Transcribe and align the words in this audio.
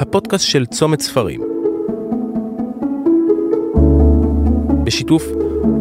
הפודקאסט 0.00 0.44
של 0.44 0.66
צומת 0.66 1.00
ספרים. 1.00 1.40
בשיתוף 4.84 5.26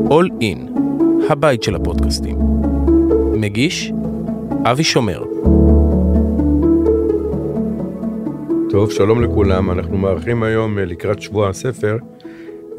All 0.08 0.30
In, 0.42 0.80
הבית 1.30 1.64
של 1.64 1.76
הפודקאסטים. 1.76 2.38
מגיש 3.34 3.92
אבי 4.64 4.84
שומר. 4.84 5.24
טוב, 8.70 8.92
שלום 8.92 9.22
לכולם, 9.22 9.72
אנחנו 9.72 9.98
מארחים 9.98 10.44
היום 10.44 10.80
אה, 10.80 10.86
לקראת 10.86 11.22
שבוע 11.22 11.50
הספר 11.50 11.98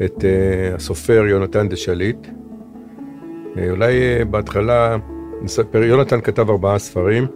את 0.05 0.17
uh, 0.17 0.75
הסופר 0.75 1.25
יונתן 1.29 1.69
דשליט. 1.69 2.27
Uh, 2.27 3.59
אולי 3.69 3.93
בהתחלה 4.29 4.97
נספר, 5.41 5.83
יונתן 5.83 6.21
כתב 6.21 6.49
ארבעה 6.49 6.79
ספרים, 6.79 7.27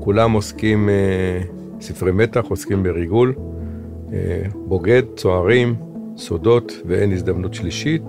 כולם 0.00 0.32
עוסקים, 0.32 0.88
ספרי 1.82 2.12
מתח, 2.12 2.44
עוסקים 2.48 2.82
בריגול, 2.82 3.34
uh, 3.36 4.12
בוגד, 4.54 5.02
צוערים, 5.16 5.74
סודות 6.16 6.72
ואין 6.86 7.12
הזדמנות 7.12 7.54
שלישית, 7.54 8.02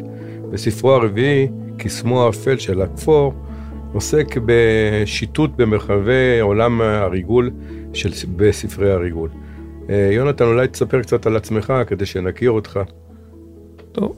וספרו 0.51 0.91
הרביעי, 0.91 1.47
קסמו 1.77 2.25
האפל 2.25 2.57
של 2.57 2.81
הכפור, 2.81 3.33
עוסק 3.93 4.25
בשיטוט 4.45 5.51
במרחבי 5.55 6.39
עולם 6.41 6.81
הריגול 6.81 7.51
של, 7.93 8.09
בספרי 8.35 8.91
הריגול. 8.91 9.29
יונתן, 9.89 10.45
אולי 10.45 10.67
תספר 10.67 11.01
קצת 11.01 11.25
על 11.25 11.35
עצמך 11.35 11.73
כדי 11.87 12.05
שנכיר 12.05 12.51
אותך. 12.51 12.79
טוב. 13.91 14.15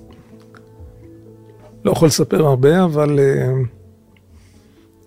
לא 1.86 1.92
יכול 1.92 2.08
לספר 2.08 2.46
הרבה, 2.46 2.84
אבל 2.84 3.20
uh, 3.20 3.68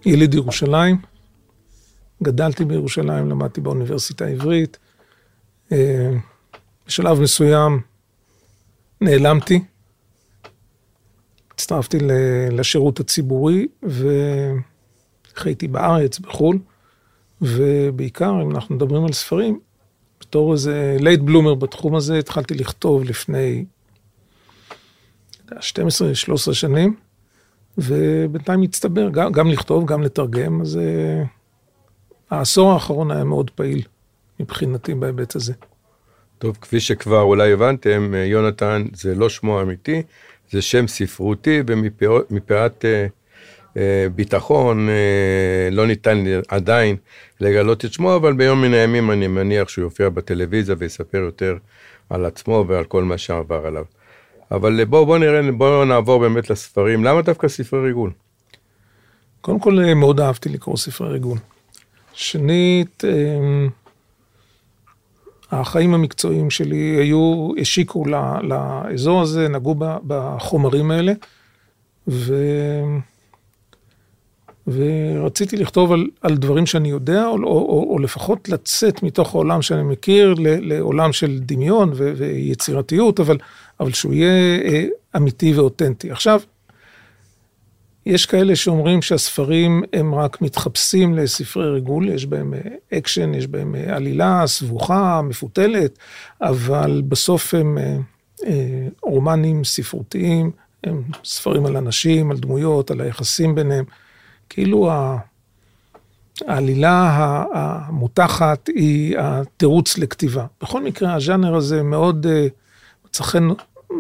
יליד 0.06 0.34
ירושלים. 0.34 1.07
גדלתי 2.22 2.64
בירושלים, 2.64 3.30
למדתי 3.30 3.60
באוניברסיטה 3.60 4.24
העברית. 4.24 4.78
Uh, 5.70 5.74
בשלב 6.86 7.20
מסוים 7.20 7.80
נעלמתי, 9.00 9.64
הצטרפתי 11.50 11.98
לשירות 12.50 13.00
הציבורי 13.00 13.66
וחייתי 15.34 15.68
בארץ, 15.68 16.18
בחו"ל, 16.18 16.58
ובעיקר, 17.42 18.42
אם 18.42 18.50
אנחנו 18.50 18.74
מדברים 18.74 19.04
על 19.04 19.12
ספרים, 19.12 19.60
בתור 20.20 20.52
איזה 20.52 20.96
לייט 21.00 21.20
בלומר 21.20 21.54
בתחום 21.54 21.94
הזה, 21.94 22.18
התחלתי 22.18 22.54
לכתוב 22.54 23.04
לפני 23.04 23.64
12-13 25.50 25.54
שנים, 26.52 26.96
ובינתיים 27.78 28.62
הצטבר, 28.62 29.10
גם, 29.10 29.32
גם 29.32 29.48
לכתוב, 29.48 29.86
גם 29.86 30.02
לתרגם, 30.02 30.60
אז 30.60 30.78
uh, 30.78 31.26
העשור 32.30 32.72
האחרון 32.72 33.10
היה 33.10 33.24
מאוד 33.24 33.50
פעיל 33.50 33.82
מבחינתי 34.40 34.94
בהיבט 34.94 35.36
הזה. 35.36 35.52
טוב, 36.38 36.58
כפי 36.60 36.80
שכבר 36.80 37.22
אולי 37.22 37.52
הבנתם, 37.52 38.14
אה, 38.14 38.24
יונתן 38.24 38.86
זה 38.94 39.14
לא 39.14 39.28
שמו 39.28 39.58
האמיתי, 39.58 40.02
זה 40.50 40.62
שם 40.62 40.86
ספרותי, 40.86 41.62
ומפאת 41.66 42.84
uh, 42.84 43.74
uh, 43.74 43.78
ביטחון 44.14 44.88
uh, 44.88 45.74
לא 45.74 45.86
ניתן 45.86 46.24
עדיין 46.48 46.96
לגלות 47.40 47.84
את 47.84 47.92
שמו, 47.92 48.16
אבל 48.16 48.32
ביום 48.32 48.62
מן 48.62 48.74
הימים 48.74 49.10
אני 49.10 49.26
מניח 49.26 49.68
שהוא 49.68 49.82
יופיע 49.82 50.08
בטלוויזיה 50.08 50.74
ויספר 50.78 51.18
יותר 51.18 51.56
על 52.10 52.24
עצמו 52.24 52.64
ועל 52.68 52.84
כל 52.84 53.04
מה 53.04 53.18
שעבר 53.18 53.66
עליו. 53.66 53.84
אבל 54.50 54.84
בואו 54.84 55.06
בוא 55.06 55.18
נראה, 55.18 55.52
בואו 55.52 55.84
נעבור 55.84 56.20
באמת 56.20 56.50
לספרים. 56.50 57.04
למה 57.04 57.22
דווקא 57.22 57.48
ספרי 57.48 57.80
ריגול? 57.80 58.10
קודם 59.40 59.60
כל, 59.60 59.78
אה, 59.78 59.94
מאוד 59.94 60.20
אהבתי 60.20 60.48
לקרוא 60.48 60.76
ספרי 60.76 61.12
ריגול. 61.12 61.38
שנית, 62.18 63.04
אה, 63.04 63.66
החיים 65.50 65.94
המקצועיים 65.94 66.50
שלי 66.50 66.76
היו, 66.76 67.50
השיקו 67.60 68.04
לאזור 68.42 69.22
הזה, 69.22 69.48
נגעו 69.48 69.74
בחומרים 70.06 70.90
האלה, 70.90 71.12
ו... 72.08 72.34
ורציתי 74.66 75.56
לכתוב 75.56 75.92
על, 75.92 76.06
על 76.20 76.36
דברים 76.36 76.66
שאני 76.66 76.88
יודע, 76.90 77.26
או, 77.26 77.32
או, 77.32 77.38
או, 77.46 77.86
או 77.90 77.98
לפחות 77.98 78.48
לצאת 78.48 79.02
מתוך 79.02 79.34
העולם 79.34 79.62
שאני 79.62 79.82
מכיר 79.82 80.34
לעולם 80.38 81.12
של 81.12 81.38
דמיון 81.38 81.90
ו, 81.94 82.12
ויצירתיות, 82.16 83.20
אבל, 83.20 83.38
אבל 83.80 83.92
שהוא 83.92 84.14
יהיה 84.14 84.60
אה, 84.64 84.86
אמיתי 85.16 85.52
ואותנטי. 85.54 86.10
עכשיו, 86.10 86.40
יש 88.08 88.26
כאלה 88.26 88.56
שאומרים 88.56 89.02
שהספרים 89.02 89.82
הם 89.92 90.14
רק 90.14 90.40
מתחפשים 90.40 91.14
לספרי 91.14 91.70
ריגול, 91.70 92.08
יש 92.08 92.26
בהם 92.26 92.54
אקשן, 92.94 93.34
יש 93.34 93.46
בהם 93.46 93.74
אה, 93.74 93.96
עלילה 93.96 94.42
סבוכה, 94.46 95.20
מפותלת, 95.22 95.98
אבל 96.42 97.02
בסוף 97.08 97.54
הם 97.54 97.78
אה, 97.78 97.96
אה, 98.46 98.88
רומנים 99.02 99.64
ספרותיים, 99.64 100.50
הם 100.84 101.02
ספרים 101.24 101.66
על 101.66 101.76
אנשים, 101.76 102.30
על 102.30 102.36
דמויות, 102.36 102.90
על 102.90 103.00
היחסים 103.00 103.54
ביניהם. 103.54 103.84
כאילו 104.48 104.90
העלילה 106.46 107.14
המותחת 107.52 108.66
היא 108.66 109.16
התירוץ 109.18 109.98
לכתיבה. 109.98 110.46
בכל 110.62 110.82
מקרה, 110.82 111.14
הז'אנר 111.14 111.54
הזה 111.54 111.82
מאוד 111.82 112.26
אה, 112.26 112.46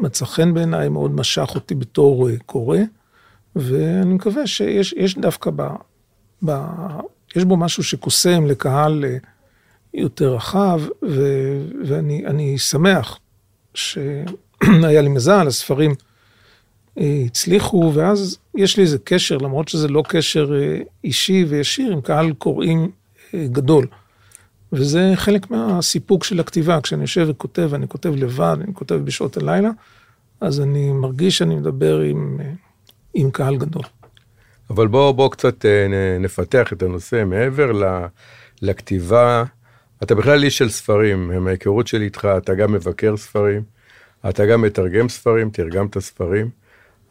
מצא 0.02 0.24
חן, 0.24 0.54
בעיניי, 0.54 0.88
מאוד 0.88 1.10
משך 1.10 1.50
אותי 1.54 1.74
בתור 1.74 2.28
אה, 2.28 2.34
קורא, 2.46 2.78
ואני 3.58 4.14
מקווה 4.14 4.46
שיש 4.46 5.18
דווקא 5.18 5.50
ב, 5.56 5.62
ב... 6.44 6.52
יש 7.36 7.44
בו 7.44 7.56
משהו 7.56 7.84
שקוסם 7.84 8.46
לקהל 8.46 9.04
אה, 9.04 9.16
יותר 9.94 10.34
רחב, 10.34 10.80
ו, 11.08 11.22
ואני 11.86 12.58
שמח 12.58 13.18
שהיה 13.74 15.02
לי 15.02 15.08
מזל, 15.08 15.46
הספרים 15.46 15.94
הצליחו, 16.96 17.92
ואז 17.94 18.38
יש 18.56 18.76
לי 18.76 18.82
איזה 18.82 18.98
קשר, 19.04 19.38
למרות 19.38 19.68
שזה 19.68 19.88
לא 19.88 20.02
קשר 20.08 20.52
אה, 20.54 20.80
אישי 21.04 21.44
וישיר, 21.48 21.92
עם 21.92 22.00
קהל 22.00 22.32
קוראים 22.32 22.90
אה, 23.34 23.46
גדול. 23.46 23.86
וזה 24.72 25.12
חלק 25.14 25.50
מהסיפוק 25.50 26.24
של 26.24 26.40
הכתיבה. 26.40 26.80
כשאני 26.80 27.02
יושב 27.02 27.26
וכותב, 27.28 27.70
אני 27.74 27.88
כותב 27.88 28.14
לבד, 28.16 28.56
אני 28.64 28.74
כותב 28.74 28.94
בשעות 28.94 29.36
הלילה, 29.36 29.70
אז 30.40 30.60
אני 30.60 30.92
מרגיש 30.92 31.38
שאני 31.38 31.54
מדבר 31.54 32.00
עם, 32.00 32.38
אה, 32.40 32.52
עם 33.20 33.30
קהל 33.30 33.56
גדול. 33.56 33.82
אבל 34.70 34.86
בואו 34.86 35.14
בוא 35.14 35.30
קצת 35.30 35.64
נפתח 36.20 36.72
את 36.72 36.82
הנושא 36.82 37.24
מעבר 37.26 37.72
לכתיבה. 38.62 39.44
אתה 40.02 40.14
בכלל 40.14 40.44
איש 40.44 40.58
של 40.58 40.68
ספרים, 40.68 41.44
מההיכרות 41.44 41.86
שלי 41.86 42.04
איתך, 42.04 42.28
אתה 42.36 42.54
גם 42.54 42.72
מבקר 42.72 43.16
ספרים, 43.16 43.62
אתה 44.28 44.46
גם 44.46 44.62
מתרגם 44.62 45.08
ספרים, 45.08 45.50
תרגמת 45.50 45.98
ספרים. 45.98 46.50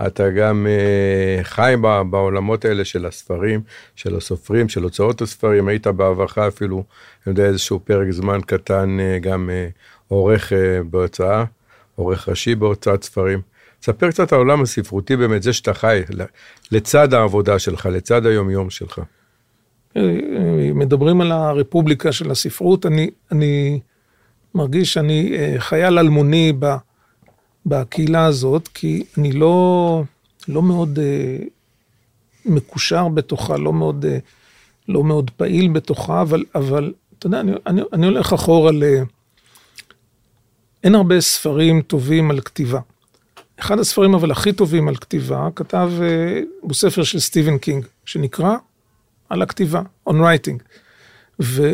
אתה 0.07 0.29
גם 0.29 0.67
uh, 0.67 1.43
חי 1.43 1.75
בעולמות 2.09 2.65
האלה 2.65 2.85
של 2.85 3.05
הספרים, 3.05 3.61
של 3.95 4.15
הסופרים, 4.15 4.69
של 4.69 4.83
הוצאות 4.83 5.21
הספרים, 5.21 5.67
היית 5.67 5.87
בעברך 5.87 6.37
אפילו, 6.37 6.77
אני 6.77 7.31
יודע, 7.31 7.45
איזשהו 7.45 7.79
פרק 7.79 8.11
זמן 8.11 8.39
קטן, 8.45 8.97
uh, 8.99 9.19
גם 9.23 9.49
uh, 9.49 9.79
עורך 10.07 10.51
uh, 10.51 10.55
בהוצאה, 10.83 11.43
עורך 11.95 12.29
ראשי 12.29 12.55
בהוצאת 12.55 13.03
ספרים. 13.03 13.41
ספר 13.81 14.11
קצת 14.11 14.33
על 14.33 14.37
העולם 14.37 14.61
הספרותי 14.61 15.15
באמת, 15.15 15.43
זה 15.43 15.53
שאתה 15.53 15.73
חי 15.73 16.01
לצד 16.71 17.13
העבודה 17.13 17.59
שלך, 17.59 17.85
לצד 17.85 18.25
היומיום 18.25 18.69
שלך. 18.69 19.01
מדברים 20.75 21.21
על 21.21 21.31
הרפובליקה 21.31 22.11
של 22.11 22.31
הספרות, 22.31 22.85
אני, 22.85 23.09
אני 23.31 23.79
מרגיש 24.55 24.93
שאני 24.93 25.33
חייל 25.57 25.99
אלמוני 25.99 26.53
ב... 26.59 26.75
בקהילה 27.65 28.25
הזאת, 28.25 28.67
כי 28.67 29.03
אני 29.17 29.31
לא, 29.31 30.03
לא 30.47 30.63
מאוד 30.63 30.99
מקושר 32.45 33.07
בתוכה, 33.07 33.57
לא 33.57 33.73
מאוד, 33.73 34.05
לא 34.87 35.03
מאוד 35.03 35.31
פעיל 35.31 35.67
בתוכה, 35.67 36.21
אבל, 36.21 36.43
אבל 36.55 36.93
אתה 37.19 37.27
יודע, 37.27 37.39
אני, 37.39 37.51
אני, 37.67 37.81
אני 37.93 38.05
הולך 38.05 38.33
אחורה 38.33 38.71
ל... 38.71 38.83
אין 40.83 40.95
הרבה 40.95 41.21
ספרים 41.21 41.81
טובים 41.81 42.31
על 42.31 42.41
כתיבה. 42.41 42.79
אחד 43.59 43.79
הספרים 43.79 44.13
אבל 44.13 44.31
הכי 44.31 44.53
טובים 44.53 44.87
על 44.87 44.95
כתיבה, 44.95 45.47
כתב, 45.55 45.91
uh, 45.97 46.45
הוא 46.61 46.73
ספר 46.73 47.03
של 47.03 47.19
סטיבן 47.19 47.57
קינג, 47.57 47.85
שנקרא 48.05 48.55
על 49.29 49.41
הכתיבה, 49.41 49.81
on 50.09 50.13
writing. 50.13 50.63
ו, 51.41 51.71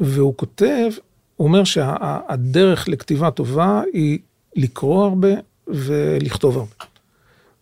והוא 0.00 0.34
כותב, 0.36 0.90
הוא 1.36 1.48
אומר 1.48 1.64
שהדרך 1.64 2.88
לכתיבה 2.88 3.30
טובה 3.30 3.82
היא 3.92 4.18
לקרוא 4.56 5.04
הרבה 5.04 5.28
ולכתוב 5.66 6.56
הרבה. 6.56 6.72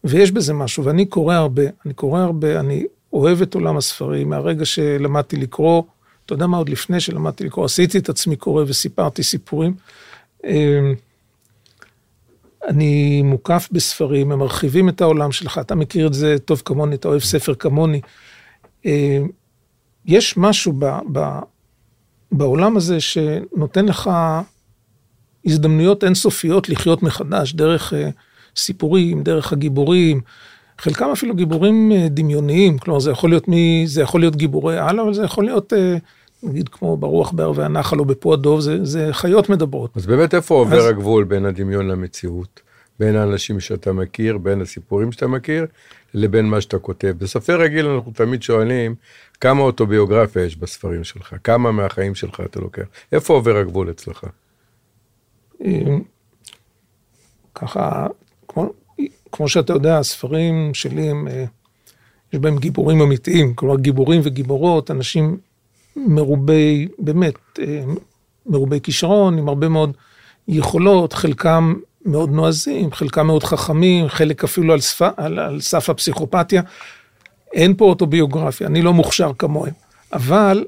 ויש 0.05 0.33
בזה 0.33 0.53
משהו, 0.53 0.85
ואני 0.85 1.07
קורא 1.07 1.35
הרבה, 1.35 1.63
אני 1.87 1.95
קורא 1.95 2.21
הרבה, 2.21 2.61
אני 2.61 2.85
אוהב 3.13 3.43
את 3.43 3.55
עולם 3.55 3.77
הספרים, 3.77 4.29
מהרגע 4.29 4.65
שלמדתי 4.65 5.37
לקרוא, 5.37 5.83
אתה 6.27 6.33
יודע 6.33 6.47
מה, 6.47 6.57
עוד 6.57 6.69
לפני 6.69 7.01
שלמדתי 7.01 7.45
לקרוא, 7.45 7.65
עשיתי 7.65 7.99
את 7.99 8.09
עצמי 8.09 8.37
קורא 8.37 8.65
וסיפרתי 8.67 9.23
סיפורים. 9.23 9.75
אני 12.69 13.23
מוקף 13.23 13.69
בספרים, 13.73 14.33
הם 14.33 14.39
מרחיבים 14.39 14.89
את 14.89 15.01
העולם 15.01 15.33
שלך, 15.33 15.59
אתה 15.59 15.75
מכיר 15.75 16.07
את 16.07 16.15
זה 16.15 16.37
טוב 16.45 16.63
כמוני, 16.65 16.95
אתה 16.95 17.09
אוהב 17.09 17.21
ספר 17.21 17.55
כמוני. 17.55 18.01
אמ, 18.85 19.29
יש 20.07 20.37
משהו 20.37 20.73
ב, 20.79 20.85
ב, 21.13 21.39
בעולם 22.33 22.77
הזה 22.77 23.01
שנותן 23.01 23.85
לך 23.87 24.11
הזדמנויות 25.47 26.05
אינסופיות 26.05 26.69
לחיות 26.69 27.03
מחדש, 27.03 27.53
דרך 27.53 27.93
uh, 27.93 27.97
סיפורים, 28.57 29.23
דרך 29.23 29.53
הגיבורים, 29.53 30.21
חלקם 30.79 31.11
אפילו 31.13 31.35
גיבורים 31.35 31.93
uh, 31.93 32.09
דמיוניים, 32.09 32.79
כלומר 32.79 33.01
זה 33.01 33.11
יכול 33.11 33.31
להיות 33.31 33.49
מי, 33.49 33.85
זה 33.87 34.03
יכול 34.03 34.21
להיות 34.21 34.37
גיבורי 34.37 34.79
על, 34.79 35.01
אבל 35.01 35.15
זה 35.15 35.25
יכול 35.25 35.45
להיות, 35.45 35.73
נגיד 36.45 36.69
כמו 36.69 36.97
ברוח 36.97 37.33
בערבי 37.33 37.63
הנחל 37.63 37.99
או 37.99 38.05
בפו 38.05 38.33
הדוב, 38.33 38.61
זה, 38.61 38.85
זה 38.85 39.09
חיות 39.13 39.49
מדברות. 39.49 39.97
אז 39.97 40.07
באמת 40.07 40.35
איפה 40.35 40.55
עובר 40.55 40.79
אז... 40.79 40.87
הגבול 40.87 41.25
בין 41.25 41.45
הדמיון 41.45 41.89
למציאות? 41.89 42.61
בין 42.99 43.17
האנשים 43.17 43.61
שאתה 43.61 43.93
מכיר, 43.93 44.39
בין 44.39 44.61
הסיפורים 44.61 45.13
שאתה 45.13 45.27
מכיר, 45.27 45.67
לבין 46.15 46.47
מה 46.47 46.61
שאתה 46.61 46.79
כותב. 46.79 47.15
בספר 47.19 47.61
רגיל 47.61 47.87
אנחנו 47.87 48.13
תמיד 48.13 48.43
שואלים, 48.43 48.95
כמה 49.41 49.61
אוטוביוגרפיה 49.61 50.45
יש 50.45 50.57
בספרים 50.57 51.05
שלך? 51.05 51.35
כמה 51.45 51.73
מהחיים 51.73 52.15
שלך 52.15 52.41
אתה 52.41 52.61
לוקח? 52.61 52.85
איפה 53.13 53.35
עובר 53.35 53.57
הגבול 53.57 53.91
אצלך? 53.91 54.27
ככה, 57.55 58.07
כמו, 58.49 58.73
כמו 59.33 59.49
שאתה 59.49 59.73
יודע, 59.73 59.99
הספרים 59.99 60.75
שלי 60.75 61.11
הם, 61.11 61.29
אה, 61.29 61.45
יש 62.33 62.39
בהם 62.39 62.59
גיבורים 62.59 63.01
אמיתיים, 63.01 63.55
כלומר 63.55 63.77
גיבורים 63.77 64.21
וגיבורות, 64.25 64.91
אנשים 64.91 65.39
מרובי, 65.97 66.89
באמת, 66.99 67.35
אה, 67.59 67.85
מרובי 68.47 68.81
כישרון, 68.81 69.39
עם 69.39 69.49
הרבה 69.49 69.69
מאוד 69.69 69.97
יכולות, 70.49 71.13
חלקם 71.13 71.75
מאוד 72.05 72.31
נועזים, 72.31 72.93
חלקם 72.93 73.27
מאוד 73.27 73.45
חכמים, 73.45 74.09
חלק 74.09 74.45
אפילו 74.45 74.73
על, 74.73 74.81
סף, 74.81 75.03
על, 75.17 75.39
על 75.39 75.61
סף 75.61 75.91
הפסיכופתיה. 75.91 76.63
אין 77.53 77.75
פה 77.77 77.85
אוטוביוגרפיה, 77.85 78.67
אני 78.67 78.83
לא 78.83 78.93
מוכשר 78.93 79.31
כמוהם, 79.39 79.73
אבל 80.13 80.65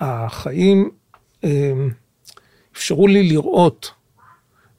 החיים 0.00 0.90
אה, 1.44 1.72
אפשרו 2.76 3.06
לי 3.06 3.22
לראות 3.22 3.90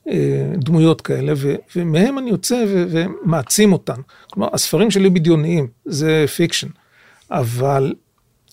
אה, 0.10 0.52
דמויות 0.56 1.02
כאלה, 1.02 1.34
ו, 1.36 1.56
ומהם 1.76 2.20
אני 2.20 2.30
יוצא 2.30 2.64
ו, 2.68 2.86
ומעצים 2.90 3.74
אותן. 3.74 4.02
כלומר, 4.32 4.50
הספרים 4.54 4.92
שלי 4.92 5.10
בדיוניים, 5.10 5.68
זה 5.86 6.26
fiction, 6.36 6.68
אבל 7.32 7.94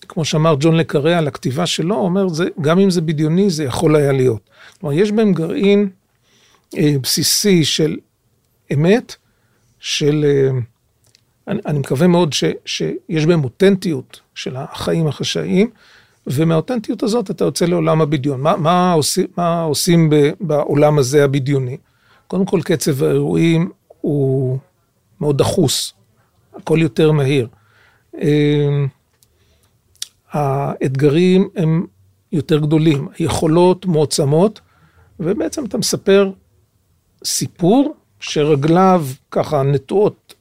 כמו 0.07 0.25
שאמר 0.25 0.55
ג'ון 0.59 0.75
לה 0.75 0.89
קארה 0.89 1.17
על 1.17 1.27
הכתיבה 1.27 1.65
שלו, 1.65 1.95
אומר, 1.95 2.27
זה, 2.27 2.45
גם 2.61 2.79
אם 2.79 2.89
זה 2.89 3.01
בדיוני, 3.01 3.49
זה 3.49 3.63
יכול 3.63 3.95
היה 3.95 4.11
להיות. 4.11 4.49
כלומר, 4.79 4.95
יש 4.95 5.11
בהם 5.11 5.33
גרעין 5.33 5.89
אה, 6.77 6.95
בסיסי 7.01 7.65
של 7.65 7.97
אמת, 8.73 9.15
של... 9.79 10.25
אה, 10.27 10.59
אני, 11.47 11.59
אני 11.65 11.79
מקווה 11.79 12.07
מאוד 12.07 12.33
ש, 12.33 12.43
שיש 12.65 13.25
בהם 13.25 13.43
אותנטיות 13.43 14.21
של 14.35 14.55
החיים 14.55 15.07
החשאיים, 15.07 15.69
ומהאותנטיות 16.27 17.03
הזאת 17.03 17.31
אתה 17.31 17.43
יוצא 17.43 17.65
לעולם 17.65 18.01
הבדיון. 18.01 18.41
מה, 18.41 18.57
מה, 18.57 18.93
עושים, 18.93 19.27
מה 19.37 19.61
עושים 19.61 20.09
ב, 20.09 20.29
בעולם 20.41 20.97
הזה 20.97 21.23
הבדיוני? 21.23 21.77
קודם 22.27 22.45
כל, 22.45 22.61
קצב 22.63 23.03
האירועים 23.03 23.71
הוא 24.01 24.57
מאוד 25.21 25.37
דחוס, 25.37 25.93
הכל 26.55 26.77
יותר 26.81 27.11
מהיר. 27.11 27.47
אה, 28.21 28.85
האתגרים 30.35 31.49
הם 31.55 31.85
יותר 32.31 32.59
גדולים, 32.59 33.07
היכולות 33.17 33.85
מועצמות, 33.85 34.61
ובעצם 35.19 35.65
אתה 35.65 35.77
מספר 35.77 36.31
סיפור 37.25 37.95
שרגליו 38.19 39.05
ככה 39.31 39.63
נטועות 39.63 40.33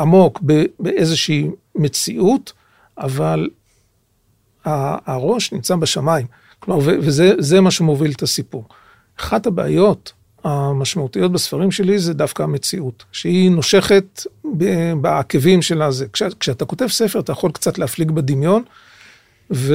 עמוק 0.00 0.40
באיזושהי 0.80 1.48
מציאות, 1.74 2.52
אבל 2.98 3.48
הראש 4.64 5.52
נמצא 5.52 5.76
בשמיים. 5.76 6.26
כלומר, 6.60 6.84
וזה 6.86 7.60
מה 7.60 7.70
שמוביל 7.70 8.12
את 8.12 8.22
הסיפור. 8.22 8.64
אחת 9.20 9.46
הבעיות 9.46 10.12
המשמעותיות 10.44 11.32
בספרים 11.32 11.70
שלי 11.70 11.98
זה 11.98 12.14
דווקא 12.14 12.42
המציאות, 12.42 13.04
שהיא 13.12 13.50
נושכת 13.50 14.22
בעקבים 15.00 15.62
של 15.62 15.82
הזה. 15.82 16.06
כש, 16.12 16.22
כשאתה 16.40 16.64
כותב 16.64 16.86
ספר, 16.86 17.20
אתה 17.20 17.32
יכול 17.32 17.50
קצת 17.52 17.78
להפליג 17.78 18.10
בדמיון, 18.10 18.62
ו, 19.50 19.74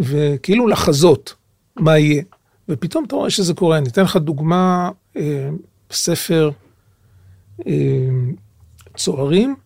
וכאילו 0.00 0.68
לחזות 0.68 1.34
מה 1.76 1.98
יהיה. 1.98 2.22
ופתאום 2.68 3.04
אתה 3.04 3.16
רואה 3.16 3.30
שזה 3.30 3.54
קורה. 3.54 3.78
אני 3.78 3.88
אתן 3.88 4.02
לך 4.02 4.16
דוגמה, 4.16 4.90
אה, 5.16 5.48
ספר 5.90 6.50
אה, 7.66 7.72
צוערים. 8.96 9.56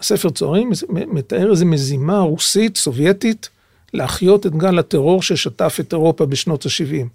הספר 0.00 0.30
צוערים 0.30 0.70
מתאר 0.88 1.50
איזו 1.50 1.66
מזימה 1.66 2.18
רוסית, 2.18 2.76
סובייטית, 2.76 3.48
להחיות 3.94 4.46
את 4.46 4.56
גל 4.56 4.78
הטרור 4.78 5.22
ששטף 5.22 5.76
את 5.80 5.92
אירופה 5.92 6.26
בשנות 6.26 6.66
ה-70. 6.66 7.06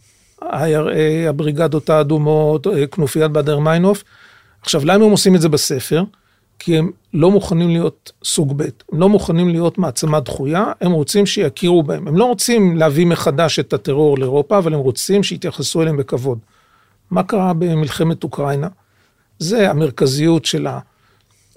IRA, 0.44 1.30
הבריגדות 1.30 1.90
האדומות, 1.90 2.68
אה, 2.68 2.88
כנופיית 2.88 3.32
באדר 3.32 3.60
מיינוף. 3.60 4.04
עכשיו, 4.62 4.86
למה 4.86 5.06
הם 5.06 5.12
עושים 5.12 5.36
את 5.36 5.42
זה 5.42 5.50
בספר? 5.50 6.04
כי 6.60 6.78
הם 6.78 6.92
לא 7.14 7.32
מוכנים 7.32 7.70
להיות 7.70 8.12
סוג 8.24 8.54
ב', 8.58 8.62
הם 8.92 9.00
לא 9.00 9.10
מוכנים 9.10 9.50
להיות 9.50 9.78
מעצמה 9.78 10.20
דחויה, 10.20 10.72
הם 10.82 10.92
רוצים 10.92 11.26
שיכירו 11.26 11.84
בהם. 11.84 12.08
הם 12.08 12.18
לא 12.18 12.26
רוצים 12.26 12.78
להביא 12.78 13.06
מחדש 13.06 13.60
את 13.60 13.74
הטרור 13.74 14.20
לאירופה, 14.20 14.58
אבל 14.58 14.74
הם 14.74 14.80
רוצים 14.80 15.24
שיתייחסו 15.24 15.82
אליהם 15.82 15.98
בכבוד. 15.98 16.40
מה 17.12 17.24
קרה 17.24 17.54
במלחמת 17.54 18.24
אוקראינה? 18.24 18.68
זה 19.40 19.70
המרכזיות 19.70 20.46
של 20.46 20.68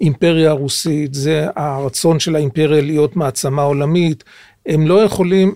האימפריה 0.00 0.50
הרוסית, 0.50 1.14
זה 1.14 1.46
הרצון 1.56 2.20
של 2.20 2.36
האימפריה 2.36 2.82
להיות 2.82 3.16
מעצמה 3.16 3.62
עולמית. 3.62 4.24
הם 4.66 4.86
לא 4.86 5.02
יכולים, 5.02 5.54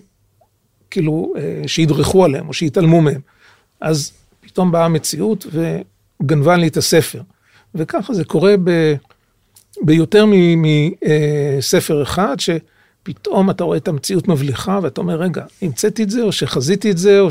כאילו, 0.90 1.32
אה, 1.36 1.68
שידרכו 1.68 2.24
עליהם 2.24 2.48
או 2.48 2.52
שיתעלמו 2.52 3.00
מהם. 3.00 3.20
אז 3.80 4.12
פתאום 4.40 4.72
באה 4.72 4.84
המציאות 4.84 5.46
וגנבה 5.52 6.56
לי 6.56 6.68
את 6.68 6.76
הספר. 6.76 7.22
וככה 7.74 8.14
זה 8.14 8.24
קורה 8.24 8.54
ב... 8.64 8.94
ביותר 9.82 10.24
מספר 11.58 12.02
אחד, 12.02 12.36
שפתאום 12.38 13.50
אתה 13.50 13.64
רואה 13.64 13.76
את 13.76 13.88
המציאות 13.88 14.28
מבליחה, 14.28 14.78
ואתה 14.82 15.00
אומר, 15.00 15.20
רגע, 15.20 15.44
המצאתי 15.62 16.02
את 16.02 16.10
זה, 16.10 16.22
או 16.22 16.32
שחזיתי 16.32 16.90
את 16.90 16.98
זה, 16.98 17.20
או 17.20 17.28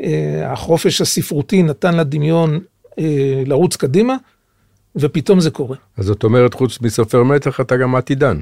שהחופש 0.00 1.00
הספרותי 1.00 1.62
נתן 1.62 1.96
לדמיון 1.96 2.60
אה, 2.98 3.42
לרוץ 3.46 3.76
קדימה, 3.76 4.16
ופתאום 4.96 5.40
זה 5.40 5.50
קורה. 5.50 5.76
אז 5.96 6.04
זאת 6.04 6.24
אומרת, 6.24 6.54
חוץ 6.54 6.80
מסופר 6.80 7.22
מתח, 7.22 7.60
אתה 7.60 7.76
גם 7.76 7.94
עתידן. 7.94 8.38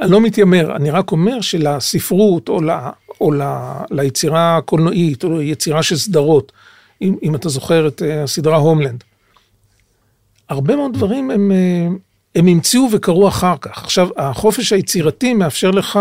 אני 0.00 0.10
לא 0.10 0.20
מתיימר, 0.20 0.76
אני 0.76 0.90
רק 0.90 1.12
אומר 1.12 1.40
שלספרות, 1.40 2.48
או, 2.48 2.62
ל, 2.62 2.70
או 3.20 3.32
ל, 3.32 3.42
ליצירה 3.90 4.56
הקולנועית, 4.56 5.24
או 5.24 5.38
ליצירה 5.38 5.82
של 5.82 5.96
סדרות, 5.96 6.52
אם, 7.02 7.16
אם 7.22 7.34
אתה 7.34 7.48
זוכר 7.48 7.88
את 7.88 8.02
אה, 8.02 8.22
הסדרה 8.22 8.56
הומלנד, 8.56 9.04
הרבה 10.48 10.76
מאוד 10.76 10.92
דברים 10.94 11.30
הם, 11.30 11.52
אה, 11.52 11.88
הם 12.34 12.46
המציאו 12.46 12.88
וקרו 12.92 13.28
אחר 13.28 13.54
כך. 13.60 13.84
עכשיו, 13.84 14.08
החופש 14.16 14.72
היצירתי 14.72 15.34
מאפשר 15.34 15.70
לך 15.70 15.98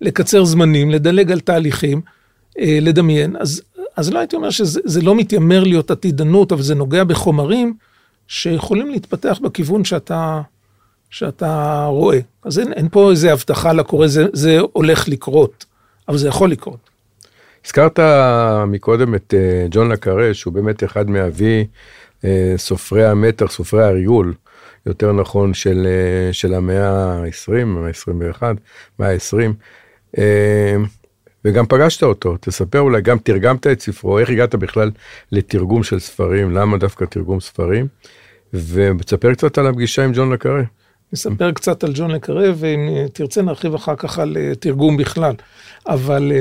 לקצר 0.00 0.44
זמנים, 0.44 0.90
לדלג 0.90 1.32
על 1.32 1.40
תהליכים, 1.40 2.00
אה, 2.58 2.78
לדמיין. 2.80 3.36
אז, 3.36 3.62
אז 3.96 4.10
לא 4.10 4.18
הייתי 4.18 4.36
אומר 4.36 4.50
שזה 4.50 5.02
לא 5.02 5.14
מתיימר 5.14 5.64
להיות 5.64 5.90
עתידנות, 5.90 6.52
אבל 6.52 6.62
זה 6.62 6.74
נוגע 6.74 7.04
בחומרים 7.04 7.74
שיכולים 8.28 8.90
להתפתח 8.90 9.38
בכיוון 9.42 9.84
שאתה, 9.84 10.40
שאתה 11.10 11.84
רואה. 11.88 12.18
אז 12.42 12.58
אין, 12.58 12.72
אין 12.72 12.88
פה 12.88 13.10
איזה 13.10 13.32
הבטחה 13.32 13.72
לקורא, 13.72 14.06
זה, 14.06 14.26
זה 14.32 14.58
הולך 14.72 15.08
לקרות, 15.08 15.64
אבל 16.08 16.16
זה 16.16 16.28
יכול 16.28 16.50
לקרות. 16.50 16.90
הזכרת 17.64 17.98
מקודם 18.66 19.14
את 19.14 19.34
אה, 19.36 19.66
ג'ון 19.70 19.92
לקארה, 19.92 20.34
שהוא 20.34 20.52
באמת 20.52 20.84
אחד 20.84 21.10
מאבי 21.10 21.66
אה, 22.24 22.54
סופרי 22.56 23.06
המתח, 23.06 23.50
סופרי 23.50 23.84
הריגול, 23.84 24.34
יותר 24.86 25.12
נכון, 25.12 25.54
של, 25.54 25.86
אה, 25.86 26.32
של 26.32 26.54
המאה 26.54 26.90
ה-20, 26.90 27.52
המאה 27.62 27.88
ה-21, 27.88 28.42
המאה 28.98 29.10
ה-20. 29.10 29.52
אה, 30.18 30.76
וגם 31.44 31.66
פגשת 31.66 32.02
אותו, 32.02 32.36
תספר 32.40 32.80
אולי, 32.80 33.02
גם 33.02 33.18
תרגמת 33.18 33.66
את 33.66 33.80
ספרו, 33.80 34.18
איך 34.18 34.30
הגעת 34.30 34.54
בכלל 34.54 34.90
לתרגום 35.32 35.82
של 35.82 35.98
ספרים, 35.98 36.50
למה 36.50 36.78
דווקא 36.78 37.04
תרגום 37.04 37.40
ספרים, 37.40 37.86
ותספר 38.52 39.34
קצת 39.34 39.58
על 39.58 39.66
הפגישה 39.66 40.04
עם 40.04 40.12
ג'ון 40.14 40.32
לקארה. 40.32 40.62
נספר 41.12 41.52
קצת 41.52 41.84
על 41.84 41.92
ג'ון 41.94 42.10
לקארה, 42.10 42.50
ואם 42.56 42.88
תרצה 43.12 43.42
נרחיב 43.42 43.74
אחר 43.74 43.96
כך 43.96 44.18
על 44.18 44.36
תרגום 44.60 44.96
בכלל. 44.96 45.34
אבל 45.86 46.32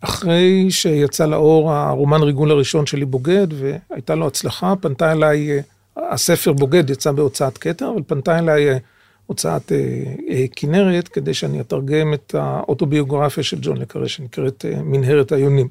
אחרי 0.00 0.70
שיצא 0.70 1.26
לאור 1.26 1.72
הרומן 1.72 2.22
ריגול 2.22 2.50
הראשון 2.50 2.86
שלי, 2.86 3.04
בוגד, 3.04 3.46
והייתה 3.52 4.14
לו 4.14 4.26
הצלחה, 4.26 4.74
פנתה 4.80 5.12
אליי, 5.12 5.50
אה, 5.50 5.60
הספר 5.96 6.52
בוגד 6.52 6.90
יצא 6.90 7.12
בהוצאת 7.12 7.58
כתר, 7.58 7.90
אבל 7.90 8.02
פנתה 8.06 8.38
אליי 8.38 8.70
אה, 8.70 8.78
הוצאת 9.26 9.72
אה, 9.72 10.44
כנרת, 10.56 11.08
כדי 11.08 11.34
שאני 11.34 11.60
אתרגם 11.60 12.14
את 12.14 12.34
האוטוביוגרפיה 12.38 13.42
של 13.42 13.58
ג'ון 13.60 13.76
לקרא, 13.76 14.06
שנקראת 14.06 14.64
מנהרת 14.84 15.32
היונים. 15.32 15.68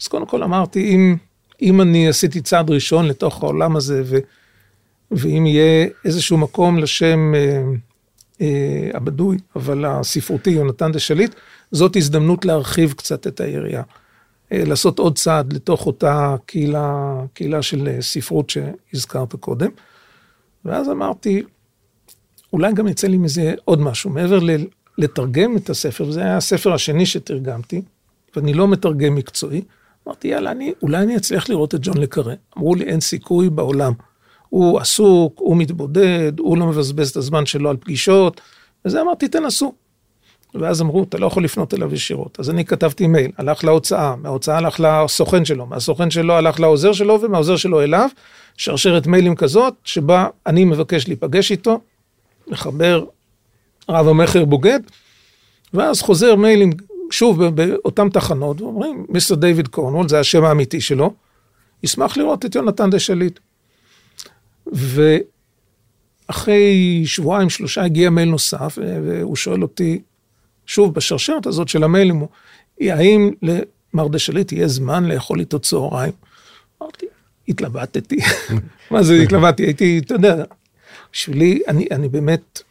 אז 0.00 0.08
קודם 0.08 0.26
כל 0.26 0.42
אמרתי, 0.42 0.94
אם, 0.94 1.16
אם 1.62 1.80
אני 1.80 2.08
עשיתי 2.08 2.40
צעד 2.40 2.70
ראשון 2.70 3.06
לתוך 3.06 3.42
העולם 3.42 3.76
הזה, 3.76 4.02
ו, 4.04 4.18
ואם 5.10 5.46
יהיה 5.46 5.86
איזשהו 6.04 6.38
מקום 6.38 6.78
לשם 6.78 7.32
אה, 8.40 8.90
הבדוי, 8.94 9.38
אבל 9.56 9.84
הספרותי, 9.84 10.50
יונתן 10.50 10.92
דה 10.92 10.98
שליט, 10.98 11.34
זאת 11.72 11.96
הזדמנות 11.96 12.44
להרחיב 12.44 12.92
קצת 12.92 13.26
את 13.26 13.40
היריעה. 13.40 13.82
אה, 14.52 14.64
לעשות 14.64 14.98
עוד 14.98 15.18
צעד 15.18 15.52
לתוך 15.52 15.86
אותה 15.86 16.36
קהילה, 16.46 17.14
קהילה 17.32 17.62
של 17.62 17.88
אה, 17.88 18.02
ספרות 18.02 18.50
שהזכרת 18.50 19.34
קודם. 19.34 19.70
ואז 20.64 20.90
אמרתי, 20.90 21.42
אולי 22.52 22.72
גם 22.72 22.88
יצא 22.88 23.06
לי 23.06 23.18
מזה 23.18 23.54
עוד 23.64 23.80
משהו, 23.80 24.10
מעבר 24.10 24.38
ל- 24.38 24.66
לתרגם 24.98 25.56
את 25.56 25.70
הספר, 25.70 26.06
וזה 26.06 26.20
היה 26.20 26.36
הספר 26.36 26.74
השני 26.74 27.06
שתרגמתי, 27.06 27.82
ואני 28.36 28.54
לא 28.54 28.68
מתרגם 28.68 29.14
מקצועי, 29.14 29.62
אמרתי, 30.06 30.28
יאללה, 30.28 30.50
אני, 30.50 30.72
אולי 30.82 30.98
אני 30.98 31.16
אצליח 31.16 31.48
לראות 31.48 31.74
את 31.74 31.80
ג'ון 31.82 31.96
לקארה. 31.96 32.34
אמרו 32.56 32.74
לי, 32.74 32.84
אין 32.84 33.00
סיכוי 33.00 33.50
בעולם. 33.50 33.92
הוא 34.48 34.80
עסוק, 34.80 35.34
הוא 35.36 35.56
מתבודד, 35.56 36.32
הוא 36.38 36.58
לא 36.58 36.66
מבזבז 36.66 37.10
את 37.10 37.16
הזמן 37.16 37.46
שלו 37.46 37.70
על 37.70 37.76
פגישות, 37.76 38.40
וזה 38.84 39.00
אמרתי, 39.00 39.28
תנסו. 39.28 39.74
ואז 40.54 40.80
אמרו, 40.80 41.02
אתה 41.02 41.18
לא 41.18 41.26
יכול 41.26 41.44
לפנות 41.44 41.74
אליו 41.74 41.94
ישירות. 41.94 42.40
אז 42.40 42.50
אני 42.50 42.64
כתבתי 42.64 43.06
מייל, 43.06 43.30
הלך 43.38 43.64
להוצאה, 43.64 44.16
מההוצאה 44.16 44.56
הלך 44.56 44.80
לסוכן 44.80 45.44
שלו, 45.44 45.66
מהסוכן 45.66 46.10
שלו 46.10 46.34
הלך 46.34 46.60
לעוזר 46.60 46.92
שלו, 46.92 47.20
ומהעוזר 47.22 47.56
שלו 47.56 47.82
אליו, 47.82 48.08
שרשרת 48.56 49.06
מיילים 49.06 49.34
כזאת, 49.36 49.74
שבה 49.84 50.26
אני 50.46 50.64
מבקש 50.64 51.08
להיפגש 51.08 51.50
איתו, 51.50 51.80
לחבר 52.46 53.04
רב 53.88 54.08
המכר 54.08 54.44
בוגד, 54.44 54.80
ואז 55.74 56.02
חוזר 56.02 56.36
מיילים, 56.36 56.70
שוב, 57.10 57.44
באותן 57.44 58.08
תחנות, 58.08 58.60
ואומרים, 58.60 59.06
מיסטר 59.08 59.34
דיוויד 59.34 59.68
קורנוול, 59.68 60.08
זה 60.08 60.20
השם 60.20 60.44
האמיתי 60.44 60.80
שלו, 60.80 61.14
ישמח 61.82 62.16
לראות 62.16 62.44
את 62.44 62.54
יונתן 62.54 62.90
דה 62.90 62.98
שליט. 62.98 63.38
ואחרי 66.28 67.02
שבועיים, 67.06 67.50
שלושה, 67.50 67.84
הגיע 67.84 68.10
מייל 68.10 68.28
נוסף, 68.28 68.78
והוא 69.04 69.36
שואל 69.36 69.62
אותי, 69.62 70.00
שוב, 70.68 70.94
בשרשרת 70.94 71.46
הזאת 71.46 71.68
של 71.68 71.84
המיילים, 71.84 72.26
האם 72.80 73.30
למר 73.42 74.08
דה 74.08 74.18
שליט 74.18 74.52
יהיה 74.52 74.68
זמן 74.68 75.04
לאכול 75.04 75.40
איתו 75.40 75.58
צהריים? 75.58 76.12
אמרתי, 76.82 77.06
התלבטתי. 77.48 78.16
מה 78.90 79.02
זה 79.02 79.14
התלבטתי? 79.14 79.62
הייתי, 79.62 79.98
אתה 79.98 80.14
יודע, 80.14 80.44
בשבילי, 81.12 81.60
אני, 81.68 81.86
אני 81.90 82.08
באמת 82.08 82.62